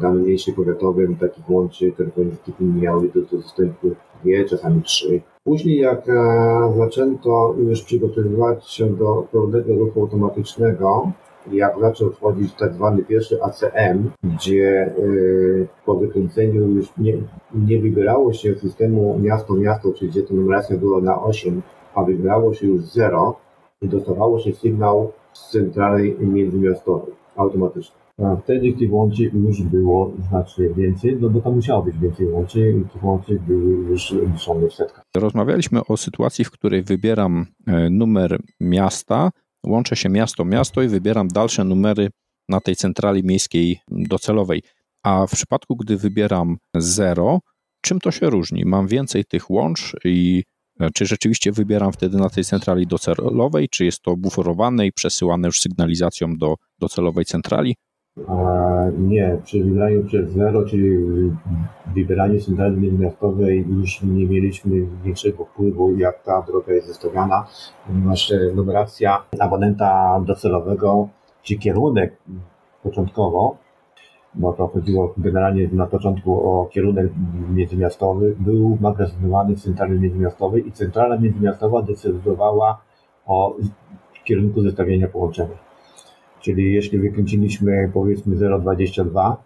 [0.00, 3.90] dany mniejszy powiatowy takich łączy telefonicznych miały do, do dostępu
[4.22, 5.20] dwie, czasami trzy.
[5.44, 11.12] Później jak e, zaczęto już przygotowywać się do pełnego ruchu automatycznego,
[11.52, 17.14] jak zaczął wchodzić tak zwany pierwszy ACM, gdzie y, po wykręceniu już nie,
[17.54, 21.62] nie wybierało się systemu miasto-miasto, czyli gdzie ta numeracja była na 8,
[21.94, 23.36] a wybierało się już 0
[23.82, 27.98] i dostawało się sygnał z centrali międzymiastowej automatycznie.
[28.22, 32.70] A wtedy tych łączy już było znacznie więcej, no bo tam musiało być więcej łączy
[32.70, 35.02] i tych łączy były już liczone w setkach.
[35.16, 39.30] Rozmawialiśmy o sytuacji, w której wybieram e, numer miasta,
[39.66, 42.10] łączę się miasto-miasto i wybieram dalsze numery
[42.48, 44.62] na tej centrali miejskiej docelowej.
[45.02, 47.40] A w przypadku, gdy wybieram 0,
[47.80, 48.64] czym to się różni?
[48.64, 50.44] Mam więcej tych łącz i
[50.80, 55.48] e, czy rzeczywiście wybieram wtedy na tej centrali docelowej, czy jest to buforowane i przesyłane
[55.48, 57.76] już sygnalizacją do docelowej centrali?
[58.98, 60.98] Nie, przy wybraniu przez zero, czyli
[61.94, 67.46] wybieraniu centrali międzymiastowej już nie mieliśmy większego wpływu, jak ta droga jest zestawiana,
[67.86, 71.08] ponieważ e, numeracja abonenta docelowego,
[71.42, 72.16] czy kierunek
[72.82, 73.56] początkowo,
[74.34, 77.06] bo to chodziło generalnie na początku o kierunek
[77.50, 82.80] międzymiastowy, był magazynowany w centrali międzymiastowej i centrala międzymiastowa decydowała
[83.26, 83.56] o
[84.24, 85.67] kierunku zestawienia połączenia.
[86.48, 89.36] Czyli jeśli wykręciliśmy powiedzmy 0,22,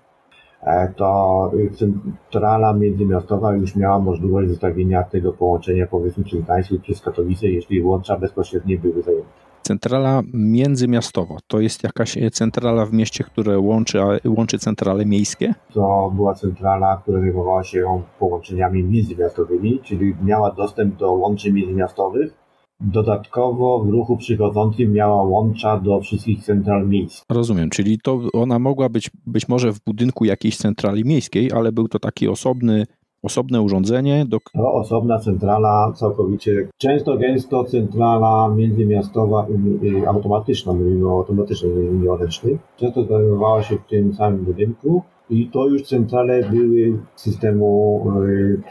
[0.62, 7.00] e, to centrala międzymiastowa już miała możliwość zostawienia tego połączenia powiedzmy przez Gdańsk lub przez
[7.00, 9.28] Katowice, jeśli łącza bezpośrednie były zajęte.
[9.62, 15.54] Centrala międzymiastowa to jest jakaś centrala w mieście, które łączy, łączy centrale miejskie?
[15.72, 22.41] To była centrala, która zajmowała się połączeniami międzymiastowymi, czyli miała dostęp do łączy międzymiastowych
[22.84, 27.24] Dodatkowo w ruchu przychodzącym miała łącza do wszystkich central miejskich.
[27.30, 31.88] Rozumiem, czyli to ona mogła być być może w budynku jakiejś centrali miejskiej, ale był
[31.88, 32.86] to taki osobny,
[33.22, 34.26] osobne urządzenie.
[34.28, 34.38] Do...
[34.52, 41.72] To osobna centrala całkowicie, często gęsto centrala międzymiastowa i, i automatyczna, mówimy o automatycznej,
[42.20, 42.58] ręcznej.
[42.76, 48.62] Często znajdowała się w tym samym budynku i to już centrale były systemu y,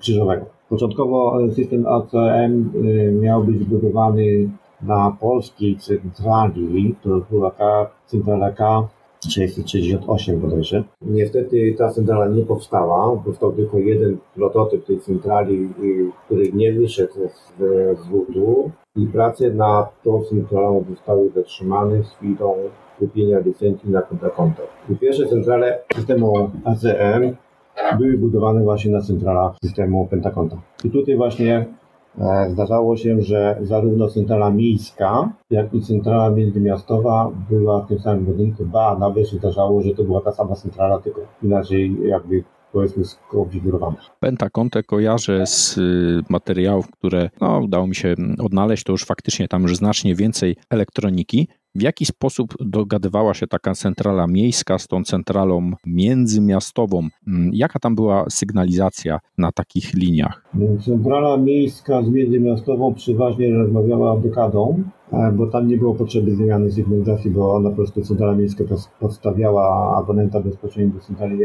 [0.00, 0.53] krzyżowego.
[0.74, 4.50] Początkowo system ACM y, miał być zbudowany
[4.82, 10.84] na polskiej centrali, to była ta centrala K668 bodajże.
[11.02, 15.68] Niestety ta centrala nie powstała, powstał tylko jeden prototyp tej centrali,
[16.26, 22.54] który nie wyszedł z zwodu i prace nad tą centralą zostały zatrzymane z chwilą
[22.98, 24.62] kupienia licencji na konta konto.
[24.90, 27.36] I pierwsze centrale systemu ACM
[27.98, 30.56] były budowane właśnie na centralach systemu Pentakonta.
[30.84, 31.66] I tutaj właśnie
[32.18, 38.24] e, zdarzało się, że zarówno centrala miejska, jak i centrala międzymiastowa była w tym samym
[38.24, 42.44] budynku, ba, nawet się zdarzało, że to była ta sama centrala, tylko inaczej jakby
[42.74, 43.96] powiedzmy skonfigurowana.
[44.20, 49.62] Pentakontę kojarzę z y, materiałów, które no, udało mi się odnaleźć, to już faktycznie tam
[49.62, 51.48] już znacznie więcej elektroniki.
[51.76, 57.08] W jaki sposób dogadywała się taka centrala miejska z tą centralą międzymiastową?
[57.28, 60.44] Mm, jaka tam była sygnalizacja na takich liniach?
[60.84, 67.30] Centrala miejska z międzymiastową przeważnie rozmawiała dekadą, e, bo tam nie było potrzeby zmiany sygnalizacji,
[67.30, 68.64] bo ona po prostu centrala miejska
[69.00, 71.38] podstawiała abonenta bezpośrednio do centrali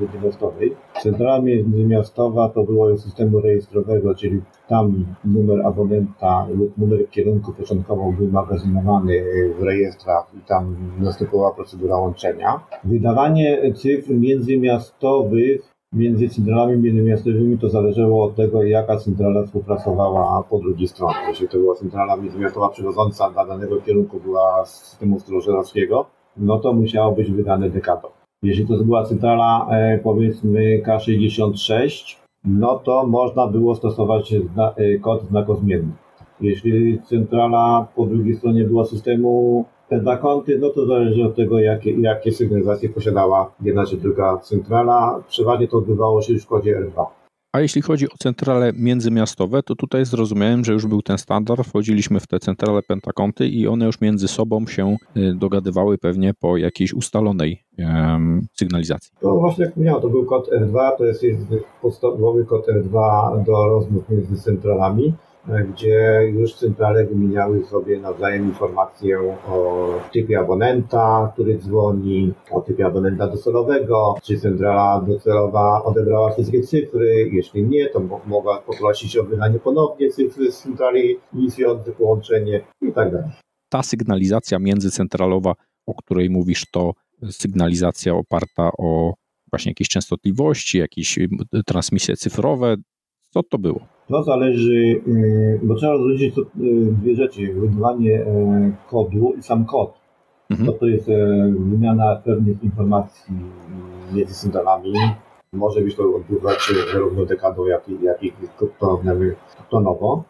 [0.00, 0.74] międzymiastowej.
[1.02, 4.40] Centrala międzymiastowa to było systemu rejestrowego, czyli
[4.72, 9.24] tam numer abonenta lub numer kierunku początkowo był magazynowany
[9.58, 12.60] w rejestrach i tam następowała procedura łączenia.
[12.84, 20.88] Wydawanie cyfr międzymiastowych między centralami międzymiastowymi to zależało od tego, jaka centrala współpracowała po drugiej
[20.88, 21.14] stronie.
[21.28, 26.06] Jeśli to była centrala międzymiastowa przywodząca dla danego kierunku była z systemu strożerowskiego,
[26.36, 28.08] no to musiało być wydane dekadą.
[28.42, 35.22] Jeśli to była centrala e, powiedzmy K66, no to można było stosować zna, e, kod
[35.22, 35.92] znakozmienny.
[36.40, 42.32] Jeśli centrala po drugiej stronie była systemu pentakąty, no to zależy od tego, jakie, jakie
[42.32, 45.22] sygnalizacje posiadała jedna czy druga centrala.
[45.28, 47.06] Przeważnie to odbywało się już w kodzie R2.
[47.52, 52.20] A jeśli chodzi o centrale międzymiastowe, to tutaj zrozumiałem, że już był ten standard, wchodziliśmy
[52.20, 56.94] w te centrale pentakąty i one już między sobą się y, dogadywały pewnie po jakiejś
[56.94, 59.12] ustalonej um, sygnalizacji.
[59.22, 61.46] No właśnie jak mówiłem, to był kod R2, to jest, jest
[61.82, 65.12] podstawowy kod R2 do rozmów między centralami
[65.46, 73.28] gdzie już centrale wymieniały sobie nawzajem informacje o typie abonenta, który dzwoni, o typie abonenta
[73.28, 80.10] docelowego, czy centrala docelowa odebrała wszystkie cyfry, jeśli nie, to mogła poprosić o wydanie ponownie
[80.10, 83.30] cyfry z centrali inicjującej połączenie i tak dalej.
[83.68, 85.54] Ta sygnalizacja międzycentralowa,
[85.86, 86.92] o której mówisz, to
[87.30, 89.14] sygnalizacja oparta o
[89.52, 91.18] właśnie jakieś częstotliwości, jakieś
[91.66, 92.76] transmisje cyfrowe.
[93.32, 93.80] Co to było?
[94.08, 96.42] To zależy, y, bo trzeba rozróżnić y,
[96.92, 97.54] dwie rzeczy.
[97.54, 99.92] Wydawanie e, kodu i sam kod.
[100.50, 100.66] Mhm.
[100.66, 103.34] To, to jest e, wymiana pewnych informacji
[104.12, 104.92] między centralami.
[105.52, 108.32] Może być to odbywać się zarówno dekadą, jak i, jak i
[109.70, 110.24] tonowo.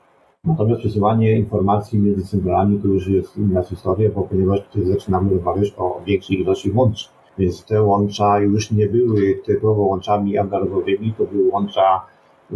[0.44, 5.74] Natomiast przesyłanie informacji między centralami to już jest inna historia, bo ponieważ tutaj zaczynamy rozmawiać
[5.76, 7.09] o większej ilości łączy.
[7.38, 12.00] Więc te łącza już nie były typowo łączami analogowymi, to były łącza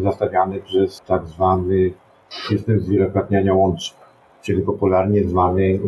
[0.03, 1.93] zastawiany przez tak zwany
[2.49, 3.95] system zwielokrotniania łączy,
[4.43, 5.79] czyli popularnie zwany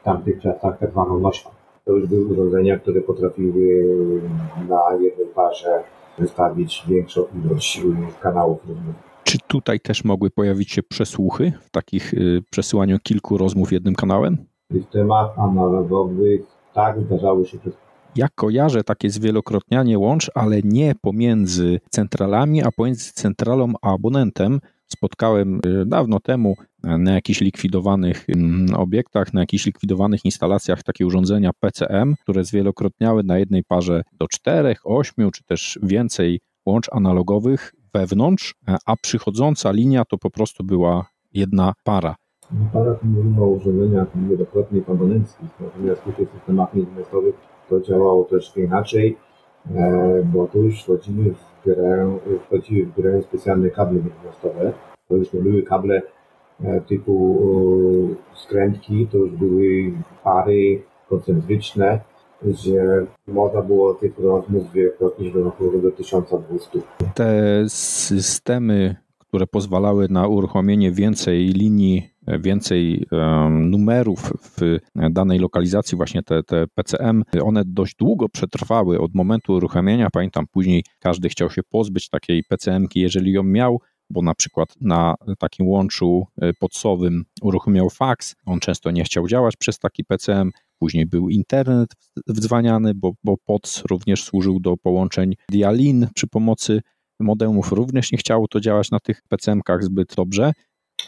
[0.00, 1.50] w tamtych czasach tak zwaną nośną.
[1.84, 3.84] To już były urządzenia, które potrafiły
[4.68, 5.82] na jednej parze
[6.18, 7.80] wystawić większą ilość
[8.20, 8.58] kanałów
[9.24, 14.36] Czy tutaj też mogły pojawić się przesłuchy w takich y, przesyłaniu kilku rozmów jednym kanałem?
[14.70, 16.40] W systemach analogowych
[16.74, 17.58] tak zdarzały się
[18.16, 24.60] Ja kojarzę takie zwielokrotnianie łącz, ale nie pomiędzy centralami, a pomiędzy centralą a abonentem.
[24.86, 31.50] Spotkałem y, dawno temu na jakichś likwidowanych mm, obiektach, na jakichś likwidowanych instalacjach takie urządzenia
[31.60, 38.54] PCM, które zwielokrotniały na jednej parze do czterech, ośmiu czy też więcej łącz analogowych wewnątrz,
[38.86, 42.16] a przychodząca linia to po prostu była jedna para.
[42.72, 49.16] Para tu mówimy o urządzeniach wielokrotnie abonenckich, natomiast w systemach międzymiastowych to działało troszkę inaczej,
[49.74, 54.72] e, bo tu już wchodzimy w grę, wchodziły w grę specjalne kable międzymiastowe.
[55.08, 56.02] To już nie były kable
[56.64, 57.40] e, typu
[58.34, 59.92] skrętki, to już były
[60.24, 62.00] pary koncentryczne,
[62.42, 66.78] gdzie można było tych rozmów wielokrotnie do około do 1200.
[67.14, 73.06] Te systemy, które pozwalały na uruchomienie więcej linii więcej
[73.50, 74.78] numerów w
[75.10, 80.08] danej lokalizacji, właśnie te, te PCM, one dość długo przetrwały od momentu uruchomienia.
[80.12, 85.14] Pamiętam, później każdy chciał się pozbyć takiej PCM-ki, jeżeli ją miał, bo na przykład na
[85.38, 90.50] takim łączu e, podsowym uruchomiał fax, on często nie chciał działać przez taki PCM.
[90.78, 91.88] Później był internet
[92.26, 96.80] wdzwaniany, bo, bo POTS również służył do połączeń Dialin przy pomocy
[97.20, 97.72] modemów.
[97.72, 100.52] Również nie chciało to działać na tych PCM-kach zbyt dobrze.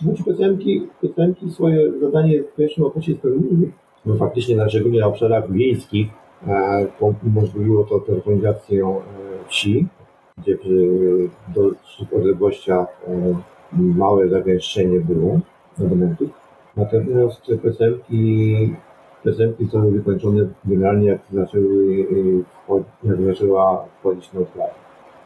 [0.03, 3.71] No PCM-ki, PCM-ki swoje zadanie w pierwszym okresie spełniły.
[4.07, 6.09] No faktycznie, na, szczególnie na obszarach wiejskich,
[6.47, 6.87] e,
[7.27, 9.87] umożliwiło to telefonizację e, wsi,
[10.39, 10.89] gdzie przy
[11.57, 13.35] dalszych odległościach e,
[13.73, 15.41] małe zagęszczenie było
[15.79, 16.31] abonentów.
[16.77, 18.75] Natomiast PCM-ki,
[19.25, 22.07] PCM-ki zostały wykończone generalnie jak zaczęły
[23.05, 24.73] jak zaczęła wchodzić na obszary.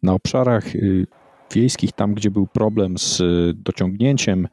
[0.02, 1.06] Na obszarach y,
[1.54, 4.48] wiejskich, tam gdzie był problem z y, dociągnięciem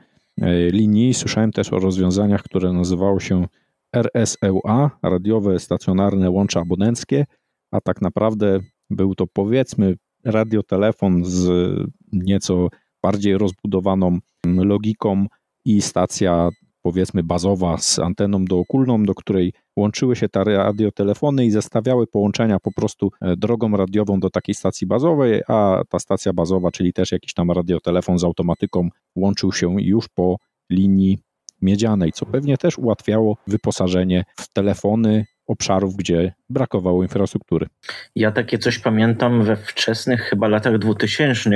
[0.72, 3.46] linii, słyszałem też o rozwiązaniach, które nazywało się
[3.96, 7.26] RSLA, radiowe stacjonarne łącze abonenckie,
[7.72, 8.60] a tak naprawdę
[8.90, 11.50] był to powiedzmy radiotelefon z
[12.14, 12.68] nieco
[13.02, 15.26] bardziej rozbudowaną logiką
[15.66, 16.50] i stacja
[16.82, 22.72] powiedzmy bazowa z anteną dookulną, do której łączyły się te radiotelefony i zestawiały połączenia po
[22.72, 27.34] prostu e, drogą radiową do takiej stacji bazowej, a ta stacja bazowa, czyli też jakiś
[27.34, 30.38] tam radiotelefon z automatyką łączył się już po
[30.70, 31.18] linii
[31.62, 37.68] miedzianej, co pewnie też ułatwiało wyposażenie w telefony obszarów, gdzie brakowało infrastruktury.
[38.16, 41.50] Ja takie coś pamiętam we wczesnych chyba latach 2000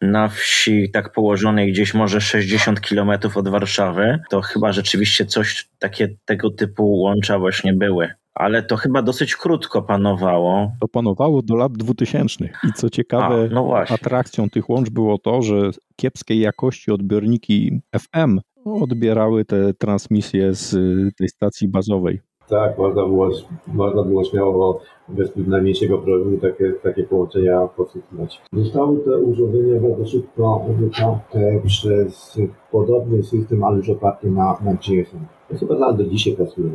[0.00, 6.08] na wsi tak położonej gdzieś może 60 kilometrów od Warszawy, to chyba rzeczywiście coś takie
[6.24, 8.08] tego typu łącza właśnie były.
[8.34, 10.72] Ale to chyba dosyć krótko panowało.
[10.80, 12.44] To panowało do lat 2000.
[12.44, 18.40] I co ciekawe, A, no atrakcją tych łącz było to, że kiepskiej jakości odbiorniki FM
[18.64, 20.70] odbierały te transmisje z
[21.16, 22.20] tej stacji bazowej.
[22.52, 23.30] Tak, można było,
[23.66, 28.42] można było śmiało bez najmniejszego problemu takie, takie połączenia podsłuchiwać.
[28.52, 32.38] Zostały te urządzenia bardzo szybko wyparte przez
[32.72, 35.26] podobny system, ale już oparty na, na GSM.
[35.48, 36.70] To chyba do dzisiaj pracuje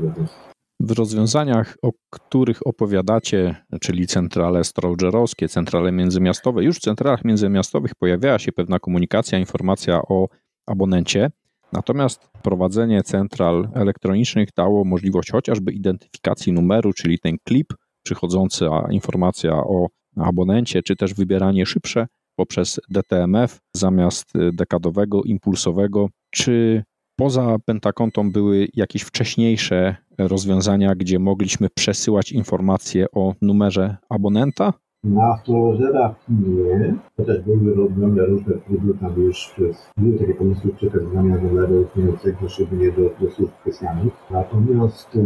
[0.80, 8.40] w rozwiązaniach, o których opowiadacie, czyli centrale strogerowskie, centrale międzymiastowe, już w centralach międzymiastowych pojawiała
[8.40, 10.28] się pewna komunikacja, informacja o
[10.68, 11.32] abonencie.
[11.74, 19.88] Natomiast prowadzenie central elektronicznych dało możliwość chociażby identyfikacji numeru, czyli ten klip, przychodząca informacja o
[20.18, 26.84] abonencie, czy też wybieranie szybsze poprzez DTMF zamiast dekadowego, impulsowego, czy
[27.16, 34.74] poza pentakontą były jakieś wcześniejsze rozwiązania, gdzie mogliśmy przesyłać informacje o numerze abonenta?
[35.04, 41.38] Na astrologierach nie, chociaż były robione różne próby tam już przez, były takie pomysły przekazywania
[41.38, 44.14] numerów mającego szczególnie do, do służb specjalnych.
[44.32, 45.20] Natomiast e,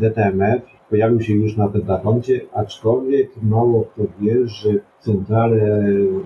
[0.00, 5.84] DTMF pojawił się już na pentakoncie, aczkolwiek mało kto wie, że centrale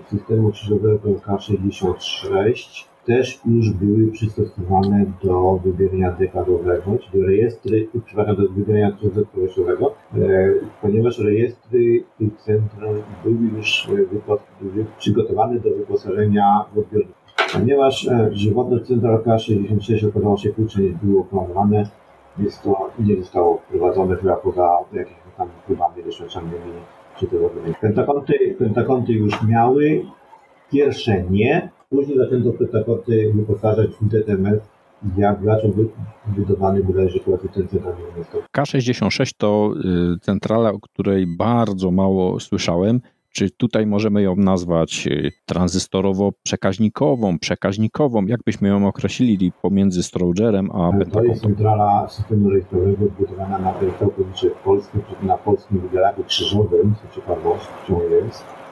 [0.09, 8.97] systemu krzyżowego K66 też już były przystosowane do wybierania dekadowego, czyli rejestry, przepraszam, do wybierania
[9.33, 10.19] krzyżowego, e,
[10.81, 17.23] ponieważ rejestry tych centrum były już e, przygotowane do wyposażenia w odbiorników.
[17.53, 21.89] Ponieważ e, żywotność central K66 okazało się krótsze niż było planowane,
[22.37, 26.57] więc to nie zostało wprowadzone chyba poza jakimiś tam próbami doświadczalnymi
[27.19, 27.35] czy to
[27.81, 30.05] Pentakonty, pentakonty już miały,
[30.71, 34.69] pierwsze nie, Później zaczęto pentakoty wyposażać w DTMF,
[35.17, 35.87] jak być
[36.37, 37.71] wydawany bodajże koeficjent
[38.57, 39.73] K66 to
[40.15, 43.01] y, centrala, o której bardzo mało słyszałem.
[43.33, 48.25] Czy tutaj możemy ją nazwać y, tranzystorowo-przekaźnikową, przekaźnikową?
[48.25, 54.63] Jak byśmy ją określili pomiędzy Strogerem a To jest centrala systemu rejestrowego zbudowana na w
[54.63, 58.62] Polsce, na polskim wybieraku krzyżowym, co ciekawością jest.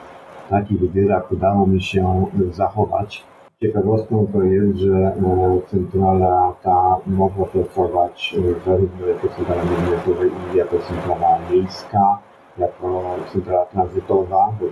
[0.52, 3.24] Taki wybierak udało mi się zachować.
[3.60, 10.56] Ciekawostką to jest, że e, centrala ta mogła pracować e, zarówno jako centrala międzynarodowa i
[10.56, 12.18] jako centrala miejska,
[12.58, 14.66] jako centrala tranzytowa, bo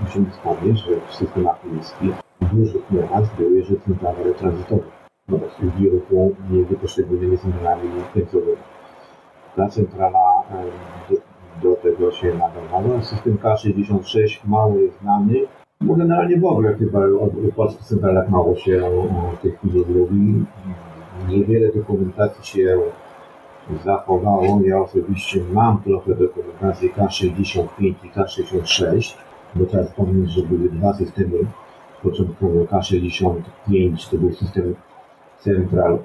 [0.00, 2.14] musimy wspomnieć, że w systemach miejskich
[2.52, 4.82] dużych miast były jeszcze centrale tranzytowe
[5.28, 8.56] wobec wiruchu między poszczególnymi centralami końcowymi.
[9.56, 10.42] Ta centrala
[11.94, 13.02] e, tego się nadawała.
[13.02, 15.34] System K66 mało jest znany,
[15.80, 18.82] bo generalnie w ogóle chyba o polskich centralach mało się
[19.38, 20.44] w tej chwili mówi.
[21.28, 22.78] Niewiele dokumentacji się
[23.84, 24.60] zachowało.
[24.64, 29.14] Ja osobiście mam trochę dokumentacji K65 i K66,
[29.54, 31.38] bo trzeba wspomnieć, że były dwa systemy.
[32.02, 34.74] Początkowo K65 to był system
[35.38, 35.98] central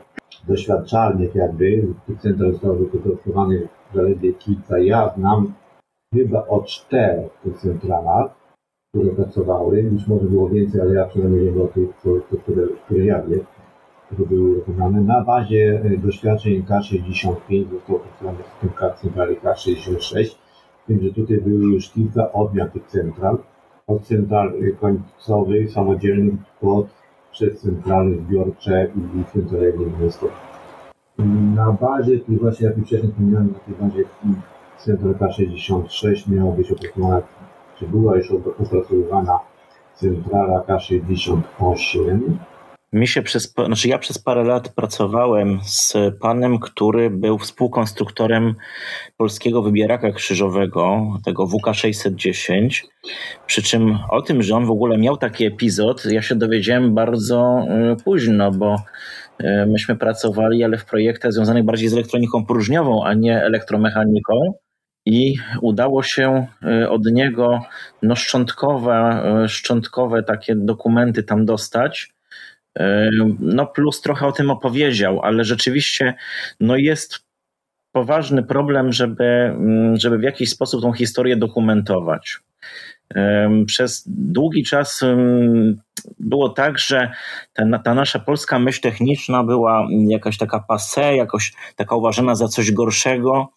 [0.48, 1.88] doświadczalnych jakby.
[2.08, 4.78] Tych central zostało wyprodukowanych zaledwie kilka.
[4.78, 5.54] Ja znam
[6.14, 8.32] chyba o czterech tych centralach,
[8.90, 9.82] które pracowały.
[9.82, 13.46] Już może było więcej, ale ja przynajmniej wiem o tych, które, które, ja wiem,
[14.06, 15.02] które były wykonane.
[15.02, 20.26] Na bazie e, doświadczeń K65 został opracowany system K centrali K66.
[20.84, 23.38] Z tym, że tutaj były już kilka odmian tych central.
[23.88, 26.88] Od central e, końcowych, samodzielnych, pod
[27.32, 30.50] przez centrale zbiorcze i centrale inwestorów.
[31.56, 34.04] Na bazie tych właśnie, jak wcześniej wspomniałem, na tej bazie
[34.86, 37.22] Central K66 miała być opracowana,
[37.80, 39.40] czy była już opracowywana
[39.96, 42.20] centrala K68.
[42.94, 48.56] Mi się przez, znaczy ja przez parę lat pracowałem z panem, który był współkonstruktorem
[49.18, 52.84] polskiego wybieraka krzyżowego, tego WK610.
[53.48, 57.66] Przy czym o tym, że on w ogóle miał taki epizod, ja się dowiedziałem bardzo
[57.94, 63.14] y, późno, bo y, myśmy pracowali, ale w projektach związanych bardziej z elektroniką próżniową, a
[63.14, 64.34] nie elektromechaniką.
[65.10, 66.48] I udało się
[66.84, 67.62] y, od niego
[68.04, 72.14] no, szczątkowe, szczątkowe takie dokumenty tam dostać
[73.40, 76.14] no plus trochę o tym opowiedział, ale rzeczywiście
[76.60, 77.20] no jest
[77.92, 82.40] poważny problem, żeby, mm, żeby w jakiś sposób tą historię dokumentować.
[83.66, 85.02] Przez długi czas
[86.20, 87.12] było tak, że
[87.54, 92.72] ta, ta nasza polska myśl techniczna była jakaś taka passe, jakoś taka uważana za coś
[92.72, 93.50] gorszego.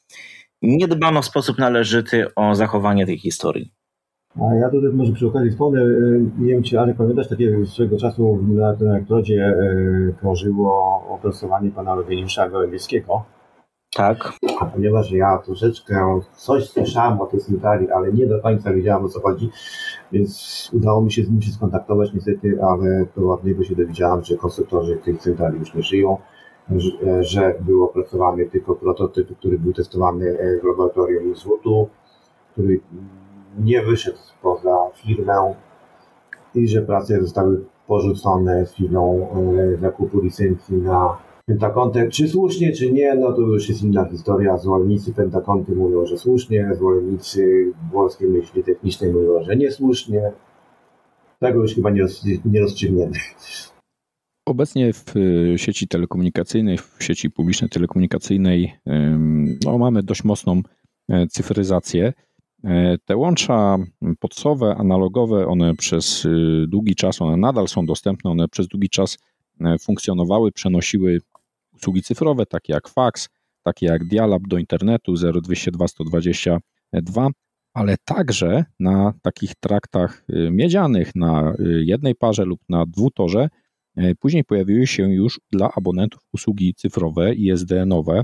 [0.62, 3.72] Nie dbano w sposób należyty o zachowanie tej historii.
[4.40, 7.98] A ja tutaj może przy okazji wspomnę, y, nie wiem czy Arek pamiętasz, takiego swego
[7.98, 9.54] czasu na tym elektrodzie
[10.20, 13.24] krążyło opracowanie pana Eugeniusza Gołębieskiego.
[13.96, 14.32] Tak.
[14.60, 19.08] A ponieważ ja troszeczkę coś słyszałem o tej centrali, ale nie do końca wiedziałem o
[19.08, 19.50] co chodzi,
[20.12, 24.24] więc udało mi się z nim się skontaktować niestety, ale to od niego się dowiedziałem,
[24.24, 26.18] że konstruktorzy tych centrali już nie żyją,
[27.20, 31.88] że, był opracowany tylko prototyp, który był testowany w laboratorium Złotu,
[32.52, 32.80] który
[33.58, 35.54] nie wyszedł poza firmę
[36.54, 39.28] i że prace zostały porzucone z firmą
[39.74, 42.08] e, zakupu licencji na Pentakontę.
[42.08, 44.58] Czy słusznie, czy nie, no to już jest inna historia.
[44.58, 50.32] Zwolennicy Pentakonty mówią, że słusznie, zwolennicy włoskiej myśli technicznej mówią, że niesłusznie.
[51.40, 51.90] Tego już chyba
[52.44, 53.12] nie rozstrzygniemy.
[54.44, 58.72] Obecnie w e, sieci telekomunikacyjnej, w sieci publicznej telekomunikacyjnej
[59.64, 60.62] no, mamy dość mocną
[61.08, 62.12] e, cyfryzację.
[62.64, 63.78] E, te łącza
[64.20, 69.18] podsowe, analogowe, one przez y, długi czas, one nadal są dostępne, one przez długi czas
[69.60, 71.18] e, funkcjonowały, przenosiły
[71.72, 73.28] usługi cyfrowe, takie jak fax,
[73.62, 77.28] takie jak dial-up do internetu 0202 122,
[77.74, 83.48] ale także na takich traktach y, miedzianych, na y, jednej parze lub na dwutorze,
[84.20, 88.22] później pojawiły się już dla abonentów usługi cyfrowe ISDN-owe.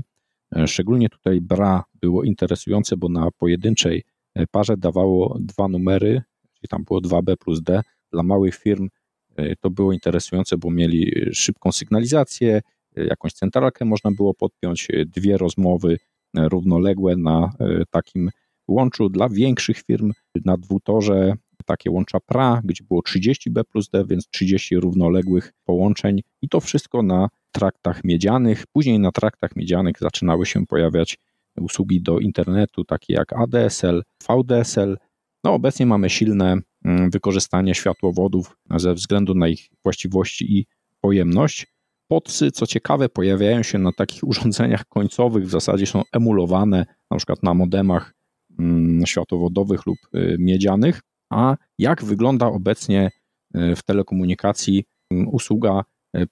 [0.65, 4.03] Szczególnie tutaj BRA było interesujące, bo na pojedynczej
[4.35, 6.21] E, parze dawało dwa numery,
[6.53, 7.81] czyli tam było 2B plus D.
[8.11, 8.89] Dla małych firm
[9.35, 12.61] e, to było interesujące, bo mieli szybką sygnalizację,
[12.97, 15.97] e, jakąś centralkę można było podpiąć, dwie rozmowy
[16.35, 17.51] równoległe na
[17.89, 18.29] takim
[18.67, 19.09] łączu.
[19.09, 20.11] Dla większych firm
[20.45, 21.33] na dwutorze
[21.69, 27.03] takie łącza PRA, gdzie było 30B plus D, więc 30 równoległych połączeń i to wszystko
[27.03, 28.67] na traktach miedzianych.
[28.73, 31.17] Później na traktach miedzianych zaczynały się pojawiać
[31.61, 34.97] usługi do internetu, takie jak ADSL, VDSL.
[35.43, 40.65] No, obecnie mamy silne mm, wykorzystanie światłowodów ze względu na ich właściwości i
[41.01, 41.67] pojemność.
[42.07, 47.43] Podsy, co ciekawe, pojawiają się na takich urządzeniach końcowych, w zasadzie są emulowane, na przykład
[47.43, 48.13] na modemach
[48.59, 51.01] mm, światłowodowych lub y, miedzianych.
[51.29, 53.11] A jak wygląda obecnie
[53.53, 55.83] w telekomunikacji usługa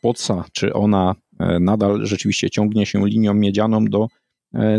[0.02, 0.46] POTSA?
[0.52, 1.16] Czy ona
[1.60, 4.08] nadal rzeczywiście ciągnie się linią miedzianą do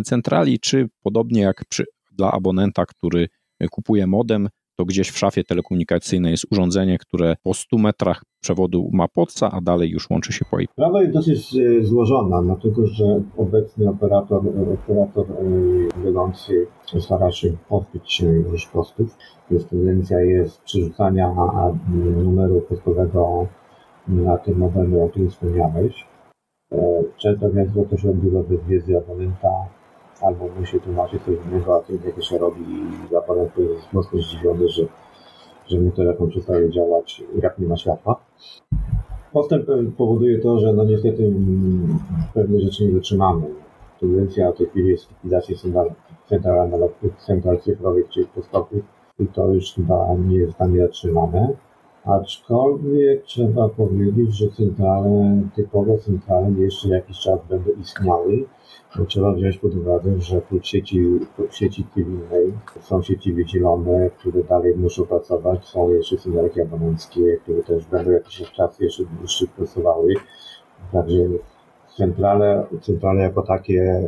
[0.05, 3.29] centrali, czy podobnie jak przy, dla abonenta, który
[3.71, 4.49] kupuje modem,
[4.79, 9.61] to gdzieś w szafie telekomunikacyjnej jest urządzenie, które po 100 metrach przewodu ma podca, a
[9.61, 10.71] dalej już łączy się po IP.
[10.73, 14.43] Sprawa jest dosyć e, złożona, dlatego że obecny operator,
[14.75, 16.67] operator e, wiodący
[16.99, 18.21] stara się pozbyć
[18.53, 19.17] już kosztów.
[19.51, 21.35] Jest tendencja jest przerzucania
[22.25, 23.47] numeru kostkowego
[24.09, 26.07] na tym modelu, o którym wspomniałeś.
[26.73, 29.49] E, często więc to się odbywa bez wiedzy abonenta,
[30.23, 32.63] albo musi tłumaczyć coś innego, a tym jak się robi
[33.11, 34.83] i aparat jest mocno zdziwiony, że,
[35.67, 38.21] że mu telefon przestaje działać, jak nie ma światła.
[39.33, 39.67] Postęp
[39.97, 41.99] powoduje to, że no niestety mm,
[42.35, 43.47] pewne rzeczy nie wytrzymamy.
[44.01, 45.91] Tendencja w tej chwili jest likwidacja central,
[47.27, 48.85] central cyfrowych czy postowych
[49.19, 51.57] i to już chyba nie jest tam zatrzymane.
[52.05, 58.45] Aczkolwiek trzeba powiedzieć, że centrale, typowe centrale jeszcze jakiś czas będą istniały
[59.09, 61.05] trzeba wziąć pod uwagę, że oprócz sieci,
[61.51, 65.67] sieci cywilnej są sieci wydzielone, które dalej muszą pracować.
[65.67, 70.15] Są jeszcze synergie abonenckie, które też będą jakiś czas jeszcze dłuższy pracowały.
[70.93, 71.23] Także
[71.97, 74.03] centrale, centrale jako takie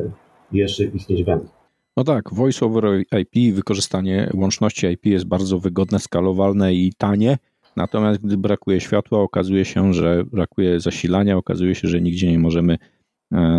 [0.53, 1.49] jeszcze istnieć będą.
[1.97, 2.85] No tak, Voice over
[3.21, 7.39] IP, wykorzystanie łączności IP jest bardzo wygodne, skalowalne i tanie.
[7.77, 12.79] Natomiast gdy brakuje światła, okazuje się, że brakuje zasilania, okazuje się, że nigdzie nie możemy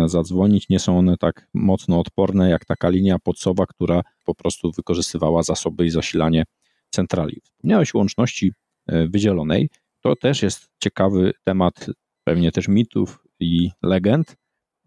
[0.06, 0.68] zadzwonić.
[0.68, 5.86] Nie są one tak mocno odporne jak taka linia podsowa, która po prostu wykorzystywała zasoby
[5.86, 6.44] i zasilanie
[6.90, 7.40] centrali.
[7.44, 8.52] Wspomniałeś o łączności
[8.86, 9.68] e, wydzielonej.
[10.00, 11.86] To też jest ciekawy temat,
[12.24, 14.36] pewnie też mitów i legend.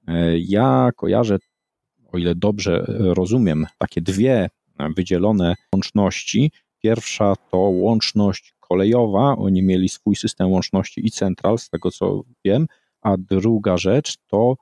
[0.08, 1.38] E, ja kojarzę,
[2.12, 4.50] o ile dobrze rozumiem, takie dwie
[4.96, 6.52] wydzielone łączności.
[6.84, 12.68] Pierwsza to łączność kolejowa, oni mieli swój system łączności i central, z tego co wiem,
[13.02, 14.56] a druga rzecz to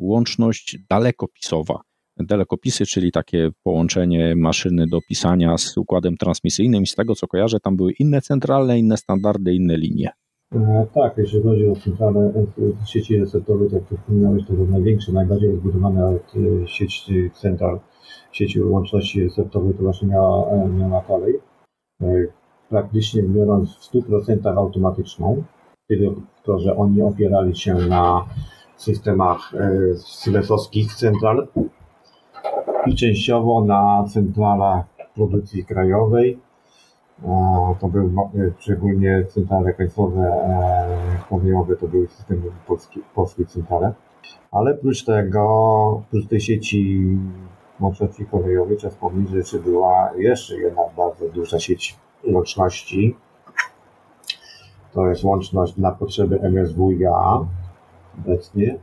[0.00, 1.80] łączność dalekopisowa.
[2.16, 7.60] Dalekopisy, czyli takie połączenie maszyny do pisania z układem transmisyjnym i z tego co kojarzę,
[7.60, 10.10] tam były inne centralne, inne standardy, inne linie.
[10.54, 15.12] E, tak, jeśli chodzi o centralne e, sieci resetowe, tak jak wspomniałeś, to jest największe,
[15.12, 16.18] najbardziej rozbudowana e,
[16.66, 17.80] sieć central,
[18.32, 21.40] sieci łączności resetowej to właśnie miała, miała kolej.
[22.68, 25.42] Praktycznie biorąc w 100% automatyczną,
[25.88, 28.24] tylko że oni opierali się na
[28.82, 29.70] systemach e,
[30.06, 31.48] siemensowskich central
[32.86, 36.38] i częściowo na centralach produkcji krajowej.
[37.24, 38.10] E, to były
[38.58, 40.32] szczególnie centrale państwowe,
[41.28, 43.92] kolejowe, to były systemy polskie, polskie centrale.
[44.52, 45.42] Ale oprócz tego,
[46.08, 47.06] oprócz tej sieci
[47.80, 51.96] łączności kolejowej, trzeba wspomnieć, że jeszcze była jeszcze jedna bardzo duża sieć
[52.32, 53.16] łączności.
[54.92, 57.46] To jest łączność na potrzeby MSWiA,
[58.18, 58.78] obecnie,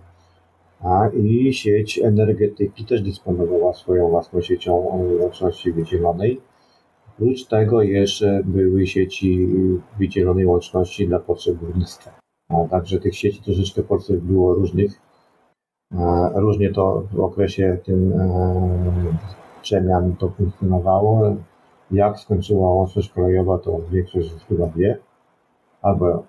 [0.84, 4.74] a i sieć energetyki też dysponowała swoją własną siecią
[5.22, 6.42] łączności wydzielonej.
[7.08, 9.48] Oprócz tego jeszcze były sieci
[10.00, 12.12] wydzielonej łączności dla potrzeb górnictwa.
[12.50, 14.92] A także tych sieci troszeczkę w Polsce było różnych.
[16.36, 19.18] Różnie to w okresie tym e,
[19.62, 21.36] przemian to funkcjonowało.
[21.92, 24.98] Jak skończyła łączność kolejowa, to większość chyba wie.
[25.82, 26.24] Albo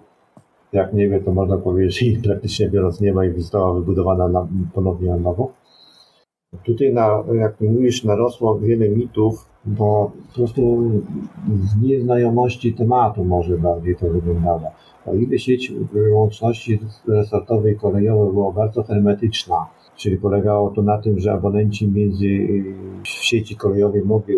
[0.73, 4.49] jak nie wie, to można powiedzieć, że praktycznie biorąc nie ma i została wybudowana na,
[4.75, 5.53] ponownie na nowo.
[6.65, 10.91] Tutaj, na, jak mówisz, narosło wiele mitów, bo po prostu
[11.49, 14.63] z nieznajomości tematu może bardziej to wyglądało.
[15.07, 15.73] O ile sieć
[16.13, 19.67] łączności resortowej kolejowej była bardzo hermetyczna,
[19.97, 22.27] czyli polegało to na tym, że abonenci między
[23.05, 24.37] w sieci kolejowej mogli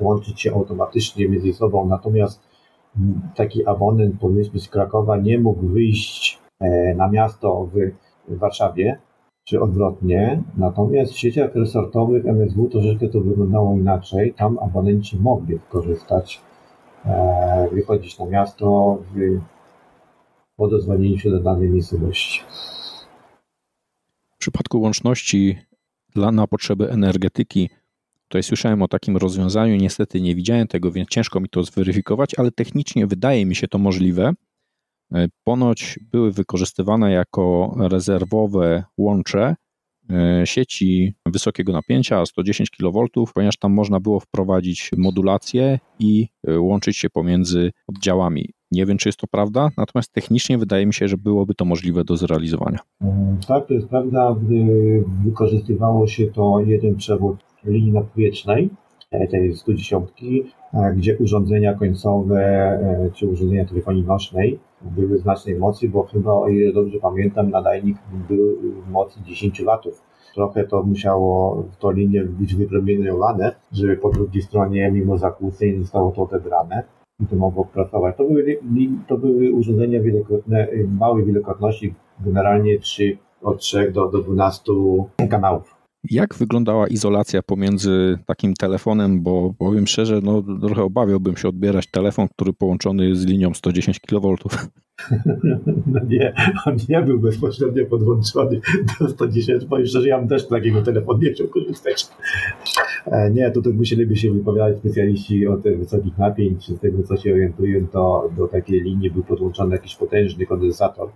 [0.00, 2.49] łączyć się automatycznie między sobą, natomiast
[3.34, 7.68] taki abonent powiedzmy z Krakowa nie mógł wyjść e, na miasto
[8.28, 8.98] w Warszawie,
[9.44, 10.42] czy odwrotnie.
[10.56, 14.34] Natomiast w sieciach resortowych MSW troszeczkę to wyglądało inaczej.
[14.34, 16.40] Tam abonenci mogli korzystać,
[17.04, 18.98] e, wychodzić na miasto
[20.56, 22.42] po dozwoleniu się do danej miejscowości.
[24.34, 25.58] W przypadku łączności
[26.14, 27.70] dla, na potrzeby energetyki
[28.30, 32.50] Tutaj słyszałem o takim rozwiązaniu, niestety nie widziałem tego, więc ciężko mi to zweryfikować, ale
[32.50, 34.32] technicznie wydaje mi się to możliwe.
[35.14, 39.56] E, ponoć były wykorzystywane jako rezerwowe łącze
[40.10, 43.04] e, sieci wysokiego napięcia 110 kV,
[43.34, 48.50] ponieważ tam można było wprowadzić modulację i e, łączyć się pomiędzy oddziałami.
[48.70, 52.04] Nie wiem, czy jest to prawda, natomiast technicznie wydaje mi się, że byłoby to możliwe
[52.04, 52.78] do zrealizowania.
[53.48, 54.36] Tak, to jest prawda,
[55.24, 58.70] wykorzystywało się to jeden przewód linii nadpowietrznej,
[59.10, 60.08] e, tej 110,
[60.74, 62.40] e, gdzie urządzenia końcowe
[63.14, 67.96] czy urządzenia telefonii nośnej były znacznej mocy, bo chyba, o ile dobrze pamiętam, nadajnik
[68.28, 68.58] był
[68.90, 70.02] mocy 10 watów.
[70.34, 76.10] Trochę to musiało w to linię być wypromieniowane, żeby po drugiej stronie, mimo zakłóceń, zostało
[76.10, 76.82] to odebrane
[77.20, 78.16] i to mogło pracować.
[78.16, 78.58] To były,
[79.08, 80.68] to były urządzenia wielokrotne,
[80.98, 84.72] małej wielokrotności, generalnie 3, od 3 do, do 12
[85.30, 85.79] kanałów.
[86.04, 92.28] Jak wyglądała izolacja pomiędzy takim telefonem, bo powiem szczerze, no trochę obawiałbym się odbierać telefon,
[92.28, 94.34] który połączony jest z linią 110 kV.
[95.86, 96.32] No nie,
[96.66, 98.60] on nie był bezpośrednio podłączony
[99.00, 102.06] do 110, powiem szczerze, ja bym też takiego telefonu nie chciał korzystać.
[103.06, 107.32] E, nie, tutaj musieliby się wypowiadać specjaliści o tych wysokich napięć, z tego co się
[107.32, 111.08] orientuję, to do takiej linii był podłączony jakiś potężny kondensator,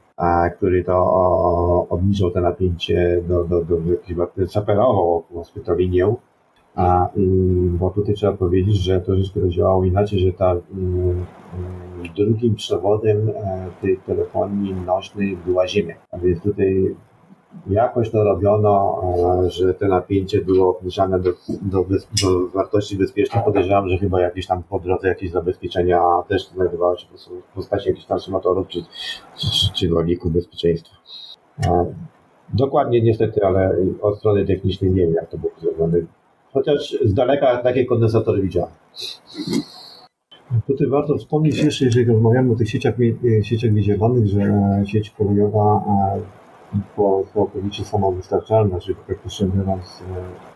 [0.57, 5.25] który to obniżał to napięcie do, do, do, do jakiegoś, szaperował
[5.65, 6.15] to linię,
[6.75, 7.09] a,
[7.79, 10.57] bo tutaj trzeba powiedzieć, że to troszeczkę działało inaczej, że ta
[12.13, 15.95] drugim przewodem e, tej telefonii nośnej była Ziemia.
[16.11, 16.95] A więc tutaj
[17.67, 19.03] jakoś to robiono,
[19.45, 21.31] e, że te napięcie było obniżane do,
[21.63, 21.85] do,
[22.23, 23.45] do wartości bezpiecznej.
[23.45, 27.07] Podejrzewam, że chyba jakieś tam po drodze jakieś zabezpieczenia też znajdowały się
[27.51, 28.83] w postaci jakichś transformatorów czy,
[29.37, 30.97] czy, czy logików bezpieczeństwa.
[31.67, 31.95] E,
[32.55, 35.99] dokładnie niestety, ale od strony technicznej nie wiem, jak to było zrobione.
[36.53, 38.73] Chociaż z daleka takie kondensatory widziałem.
[40.67, 42.95] Tutaj warto wspomnieć jeszcze, jeżeli rozmawiamy o tych sieciach,
[43.41, 46.21] e, sieciach wiedziowanych, że e, sieć kolejowa e,
[46.97, 50.03] po całkowicie samowystarczalna, czyli praktycznie biorąc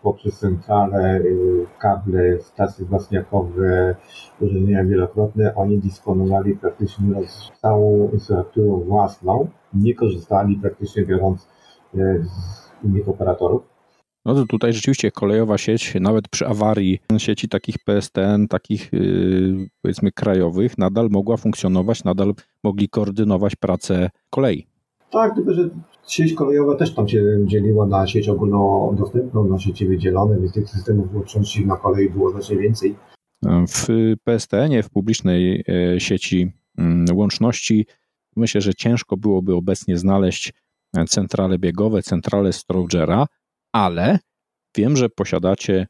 [0.03, 1.21] poprzez centrale,
[1.79, 3.97] kable, stacje wzmacniakowe,
[4.41, 7.15] urządzenia wielokrotne, oni dysponowali praktycznie
[7.63, 11.49] całą infrastrukturą własną, nie korzystali praktycznie biorąc
[11.95, 13.78] z innych operatorów.
[14.29, 20.13] No to tutaj rzeczywiście kolejowa sieć, nawet przy awarii sieci takich PSTN, takich yy, powiedzmy
[20.13, 22.35] krajowych, nadal mogła funkcjonować, nadal
[22.65, 24.67] mogli koordynować pracę kolei.
[25.11, 25.69] Tak, tylko że
[26.09, 31.15] sieć kolejowa też tam się dzieliła na sieć ogólnodostępną, na sieci wydzielone, więc tych systemów
[31.15, 32.95] łączności na kolei było znacznie więcej.
[33.69, 37.87] W PSTN-ie, w publicznej e, sieci mm, łączności,
[38.37, 40.53] myślę, że ciężko byłoby obecnie znaleźć
[41.09, 43.27] centrale biegowe, centrale Strogera,
[43.73, 44.19] ale
[44.77, 45.87] wiem, że posiadacie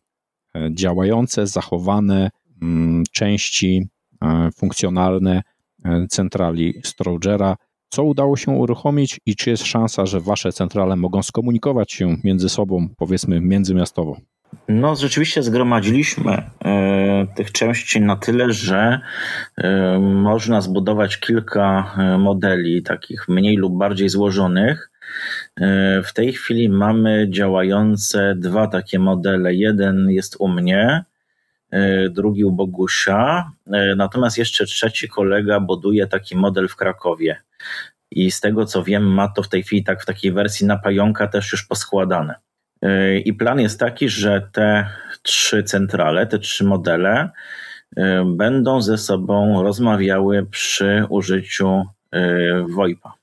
[0.54, 2.30] e, działające, zachowane
[2.62, 3.88] mm, części
[4.22, 5.42] e, funkcjonalne
[5.84, 7.56] e, centrali Strogera.
[7.90, 12.48] Co udało się uruchomić i czy jest szansa, że wasze centrale mogą skomunikować się między
[12.48, 14.16] sobą, powiedzmy międzymiastowo?
[14.68, 16.32] No, rzeczywiście zgromadziliśmy
[16.64, 19.00] e, tych części na tyle, że
[19.56, 24.90] e, można zbudować kilka modeli, takich mniej lub bardziej złożonych,
[26.04, 29.54] w tej chwili mamy działające dwa takie modele.
[29.54, 31.04] Jeden jest u mnie,
[31.70, 37.36] e, drugi u Bogusia, e, natomiast jeszcze trzeci kolega buduje taki model w Krakowie.
[38.10, 40.78] I z tego co wiem, ma to w tej chwili tak w takiej wersji na
[40.78, 42.34] pająka też już poskładane.
[43.24, 44.88] I plan jest taki, że te
[45.22, 47.30] trzy centrale, te trzy modele
[48.26, 51.84] będą ze sobą rozmawiały przy użyciu
[52.68, 53.17] VoIPa.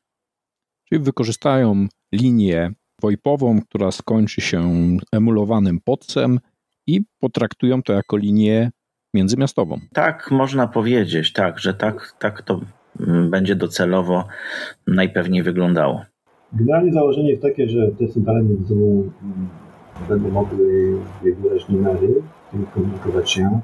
[1.00, 4.72] Wykorzystają linię VoIPową, która skończy się
[5.12, 6.40] emulowanym podcem
[6.88, 8.72] i potraktują to jako linię
[9.14, 9.80] międzymiastową.
[9.94, 12.62] Tak, można powiedzieć, tak, że tak, tak to
[13.00, 14.28] mm, będzie docelowo
[14.88, 16.02] najpewniej wyglądało.
[16.54, 19.50] Generalnie założenie jest takie, że te centrale między sobą mm,
[20.10, 22.14] będą mogły wybierać numery,
[22.74, 23.62] komunikować się.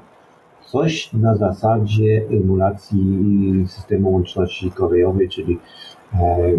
[0.66, 5.58] Coś na zasadzie emulacji systemu łączności kolejowej, czyli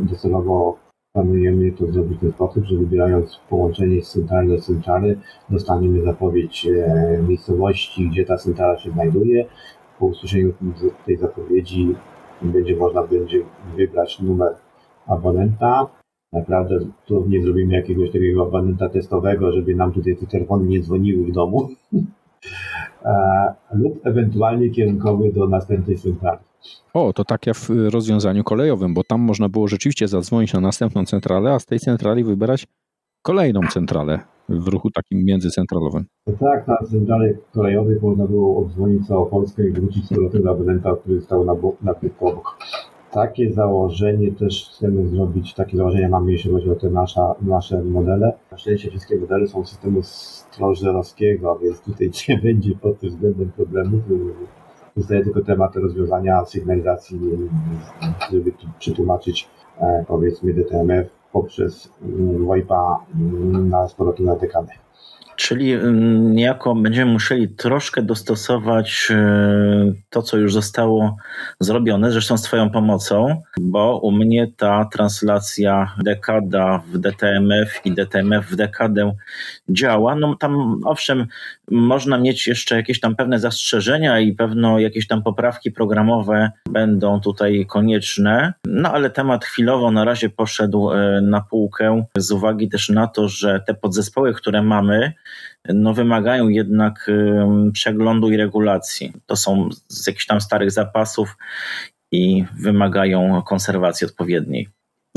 [0.02, 0.78] docelowo
[1.14, 5.16] planujemy to zrobić w ten sposób, że wybierając połączenie z centrali do centrali,
[5.50, 9.46] dostaniemy zapowiedź e, miejscowości, gdzie ta centrala się znajduje.
[10.00, 10.54] Po usłyszeniu
[11.06, 11.96] tej zapowiedzi
[12.42, 13.44] będzie można będzie
[13.78, 14.56] wybrać numer
[15.08, 15.88] abonenta.
[16.34, 21.26] Naprawdę tu nie zrobimy jakiegoś takiego abonenta testowego, żeby nam tutaj te telefony nie dzwoniły
[21.26, 21.70] w domu.
[23.06, 26.40] E, lub ewentualnie kierunkowy do następnej centrali.
[26.94, 31.06] O, to tak jak w rozwiązaniu kolejowym, bo tam można było rzeczywiście zadzwonić na następną
[31.06, 32.68] centralę, a z tej centrali wybrać
[33.22, 34.20] kolejną centralę
[34.50, 36.06] w ruchu takim międzycentralowym.
[36.40, 40.96] Tak, na centrali kolejowych można było odzwonić całą Polskę i wrócić z powrotem do abonenta,
[40.96, 42.58] który stał na, na obok.
[43.12, 48.34] Takie założenie też chcemy zrobić, takie założenia mamy, jeśli chodzi o te nasza, nasze modele.
[48.52, 54.02] Na szczęście wszystkie modele są systemu strożerowskiego, więc tutaj nie będzie pod tym względem problemów
[54.98, 57.20] Zostaje tylko temat rozwiązania sygnalizacji,
[58.32, 59.50] żeby przetłumaczyć
[59.82, 61.90] e, powiedzmy DTMF poprzez
[62.40, 64.83] VoIPa mm, na z na TKD.
[65.36, 71.18] Czyli mm, niejako będziemy musieli troszkę dostosować e, to, co już zostało
[71.60, 78.46] zrobione, zresztą z Twoją pomocą, bo u mnie ta translacja dekada w DTMF i DTMF
[78.46, 79.14] w dekadę
[79.70, 80.16] działa.
[80.16, 81.28] No tam owszem,
[81.72, 87.66] można mieć jeszcze jakieś tam pewne zastrzeżenia i pewno jakieś tam poprawki programowe będą tutaj
[87.70, 93.08] konieczne, no ale temat chwilowo na razie poszedł e, na półkę z uwagi też na
[93.08, 95.14] to, że te podzespoły, które mamy,
[95.70, 97.12] no wymagają jednak
[97.74, 99.14] przeglądu i regulacji.
[99.26, 101.38] To są z jakichś tam starych zapasów
[102.12, 104.68] i wymagają konserwacji odpowiedniej.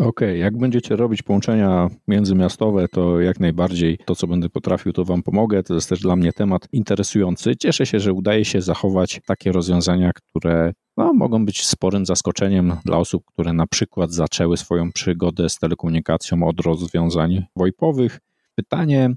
[0.01, 0.37] Okej, okay.
[0.37, 5.63] jak będziecie robić połączenia międzymiastowe, to jak najbardziej to, co będę potrafił, to Wam pomogę.
[5.63, 7.57] To jest też dla mnie temat interesujący.
[7.57, 12.99] Cieszę się, że udaje się zachować takie rozwiązania, które no, mogą być sporym zaskoczeniem dla
[12.99, 18.19] osób, które na przykład zaczęły swoją przygodę z telekomunikacją od rozwiązań VoIPowych.
[18.55, 19.15] Pytanie,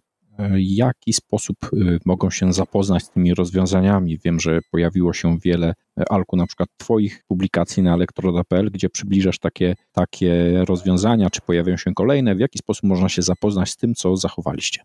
[0.60, 4.18] jaki sposób y, mogą się zapoznać z tymi rozwiązaniami.
[4.26, 9.40] Wiem, że pojawiło się wiele, y, Alku, na przykład Twoich publikacji na elektroda.pl, gdzie przybliżasz
[9.40, 12.36] takie, takie rozwiązania, czy pojawią się kolejne.
[12.36, 14.82] W jaki sposób można się zapoznać z tym, co zachowaliście?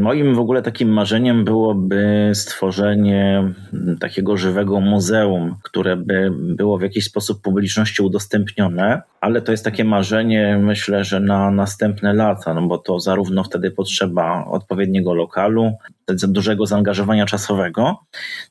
[0.00, 3.52] Moim w ogóle takim marzeniem byłoby stworzenie
[4.00, 9.84] takiego żywego muzeum, które by było w jakiś sposób publiczności udostępnione, ale to jest takie
[9.84, 15.72] marzenie, myślę, że na następne lata, no bo to zarówno wtedy potrzeba odpowiedniego lokalu,
[16.14, 17.96] dużego zaangażowania czasowego.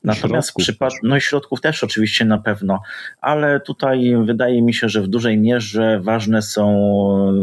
[0.04, 2.80] Natomiast w przypadku, no i środków też oczywiście na pewno,
[3.20, 6.68] ale tutaj wydaje mi się, że w dużej mierze ważne są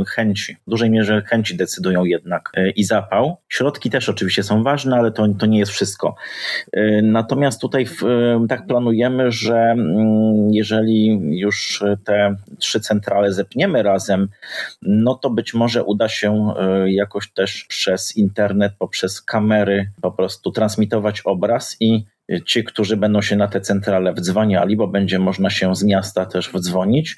[0.08, 0.58] chęci.
[0.68, 3.38] W dużej mierze chęci decydują jednak e, i zapał.
[3.50, 6.16] Środki też oczywiście są ważne, ale to, to nie jest wszystko.
[6.72, 13.84] E, natomiast tutaj w, e, tak planujemy, że mm, jeżeli już te trzy centrale zepniemy
[13.84, 14.28] razem,
[14.82, 16.54] no to być może uda się
[16.86, 22.06] jakoś też przez internet, poprzez kamery, po prostu transmitować obraz i
[22.46, 26.50] ci, którzy będą się na te centrale wdzwaniali, bo będzie można się z miasta też
[26.50, 27.16] wdzwonić,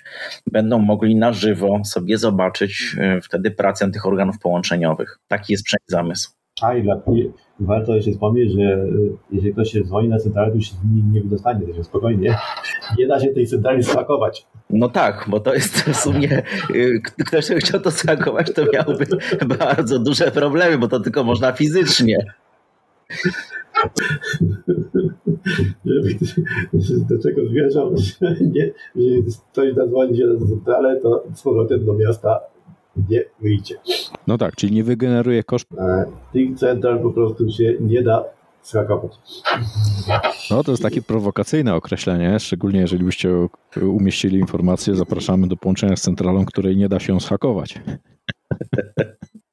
[0.51, 5.19] będą mogli na żywo sobie zobaczyć e, wtedy pracę tych organów połączeniowych.
[5.27, 6.29] Taki jest zamysł.
[6.61, 7.01] A i dla,
[7.59, 8.87] warto jeszcze wspomnieć, że e,
[9.31, 12.37] jeżeli ktoś się dzwoni na centralę, to już nimi nie wydostanie, także spokojnie.
[12.97, 14.45] Nie da się tej centrali spakować.
[14.69, 16.41] No tak, bo to jest w sumie,
[17.27, 19.05] ktoś chciał to skakować, to miałby
[19.59, 22.17] bardzo duże problemy, bo to tylko można fizycznie.
[27.09, 31.93] Do czego zmierzam, że nie, jeżeli ktoś zadzwoni się na centralę, to z powrotem do
[31.93, 32.39] miasta
[33.09, 33.75] nie wyjdzie.
[34.27, 35.77] No tak, czyli nie wygeneruje kosztów.
[36.33, 38.23] Tych central po prostu się nie da
[38.61, 39.11] skakować.
[40.51, 43.47] No to jest takie prowokacyjne określenie, szczególnie jeżeli byście
[43.81, 47.79] umieścili informację, zapraszamy do połączenia z centralą, której nie da się schakować.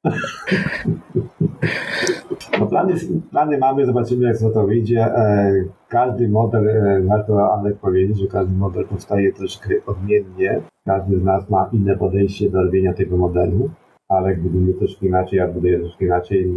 [2.59, 2.93] No plany,
[3.31, 4.99] plany mamy, zobaczymy jak to wyjdzie.
[4.99, 5.53] E,
[5.89, 10.61] każdy model, e, warto Alek powiedzieć, że każdy model powstaje troszkę odmiennie.
[10.85, 13.69] Każdy z nas ma inne podejście do robienia tego modelu,
[14.09, 16.53] ale budujemy troszkę inaczej, ja buduję troszkę inaczej.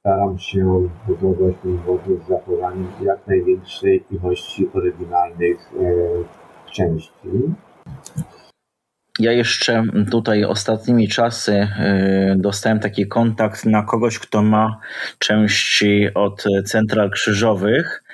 [0.00, 7.28] Staram się budować ten model z zachowaniem jak największej ilości oryginalnych e, części.
[9.20, 14.80] Ja jeszcze tutaj ostatnimi czasy y, dostałem taki kontakt na kogoś, kto ma
[15.18, 18.04] części od central krzyżowych,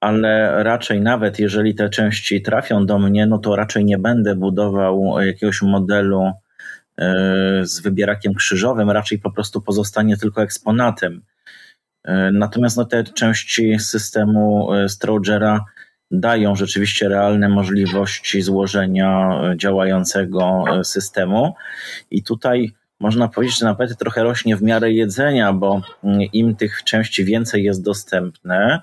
[0.00, 5.20] ale raczej nawet jeżeli te części trafią do mnie, no to raczej nie będę budował
[5.20, 6.32] jakiegoś modelu y,
[7.62, 11.22] z wybierakiem krzyżowym, raczej po prostu pozostanie tylko eksponatem.
[12.08, 15.64] Y, natomiast no, te części systemu Strogera
[16.12, 21.54] dają rzeczywiście realne możliwości złożenia e, działającego e, systemu.
[22.10, 26.84] I tutaj można powiedzieć, że nawet trochę rośnie w miarę jedzenia, bo mm, im tych
[26.84, 28.82] części więcej jest dostępne,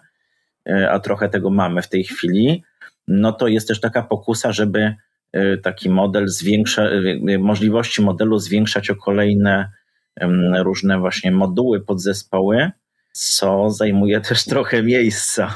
[0.69, 2.63] e, a trochę tego mamy w tej chwili,
[3.07, 4.95] no to jest też taka pokusa, żeby
[5.63, 6.83] taki model zwiększa,
[7.39, 9.71] możliwości modelu zwiększać o kolejne
[10.63, 12.71] różne właśnie moduły, podzespoły,
[13.11, 15.55] co zajmuje też trochę miejsca.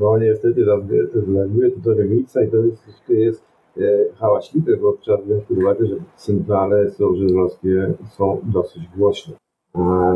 [0.00, 3.44] No niestety zajmuje to trochę miejsca i to jest, to jest
[3.76, 3.82] e,
[4.14, 9.34] hałaśliwe, bo trzeba wziąć pod uwagę, że centrale sołżerowskie są dosyć głośne.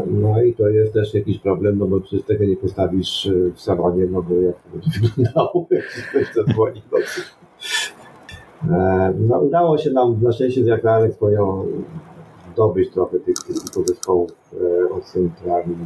[0.07, 3.61] No i to jest też jakiś problem, no bo przecież tego nie postawisz e, w
[3.61, 7.21] salonie, no bo jak to będzie wyglądało, jak ktoś zadzwoni w nocy.
[8.71, 11.67] E, no udało się nam na szczęście, jak Alex wspomniał,
[12.57, 15.77] zdobyć trochę tych, tych zespołów e, od centrali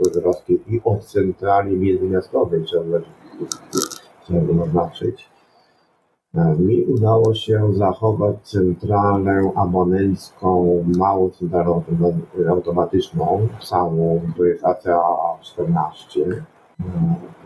[0.00, 2.98] wojewódzkiej i od centrali międzymiastowej, trzeba,
[4.24, 5.28] trzeba to naznaczyć.
[6.34, 16.22] E, Mi udało się zachować centralę abonencką, małą centralę automa- automatyczną, całą, to jest ACA14.
[16.80, 16.84] E,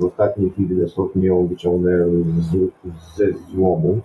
[0.00, 2.42] W ostatniej chwili dosłownie ją wyciągnąłem
[3.16, 4.00] ze złomu.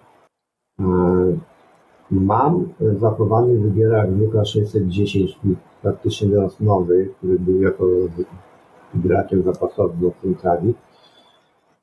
[2.11, 2.69] E, Mam
[2.99, 5.39] zachowany wybierak Luka 610,
[5.81, 7.83] praktycznie teraz nowy, który był jako
[8.93, 10.73] wybierakiem zapasowym do centrali.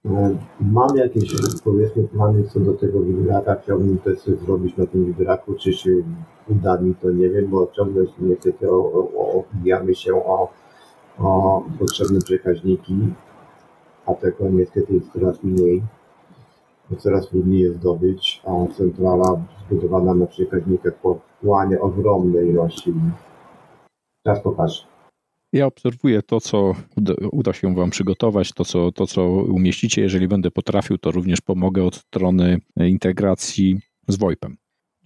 [0.06, 1.34] E, Mam jakieś
[1.64, 5.90] powiedzmy plany co do tego wybieraka, chciałbym też coś zrobić na tym wybieraku, czy się
[6.50, 7.10] uda mi to?
[7.10, 10.48] Nie wiem, bo ciągle niestety o- o- obijamy się o,
[11.18, 12.94] o potrzebne przekaźniki,
[14.06, 15.82] a tego niestety jest coraz mniej
[16.90, 22.94] bo coraz trudniej jest zdobyć, a centrala zbudowana na przekaźnikach pochłania ogromne ilości.
[24.26, 24.82] Czas pokaże.
[25.52, 26.74] Ja obserwuję to, co
[27.32, 30.02] uda się Wam przygotować, to co, to, co umieścicie.
[30.02, 34.56] Jeżeli będę potrafił, to również pomogę od strony integracji z VoIP-em.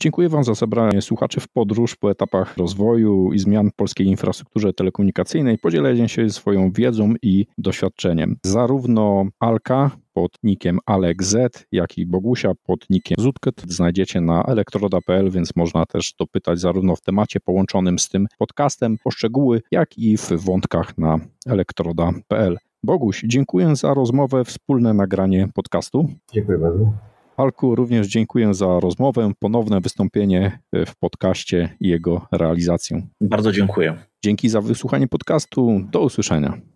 [0.01, 4.73] Dziękuję Wam za zabranie słuchaczy w podróż po etapach rozwoju i zmian w polskiej infrastrukturze
[4.73, 8.36] telekomunikacyjnej, podzielenie się swoją wiedzą i doświadczeniem.
[8.44, 11.36] Zarówno Alka pod nickiem AlekZ,
[11.73, 17.01] jak i Bogusia pod nickiem Zutket znajdziecie na elektroda.pl, więc można też dopytać zarówno w
[17.01, 22.56] temacie połączonym z tym podcastem o szczegóły, jak i w wątkach na elektroda.pl.
[22.85, 26.09] Boguś, dziękuję za rozmowę, wspólne nagranie podcastu.
[26.32, 27.11] Dziękuję bardzo.
[27.37, 33.07] Alku, również dziękuję za rozmowę, ponowne wystąpienie w podcaście i jego realizację.
[33.21, 33.99] Bardzo dziękuję.
[34.25, 35.81] Dzięki za wysłuchanie podcastu.
[35.91, 36.72] Do usłyszenia.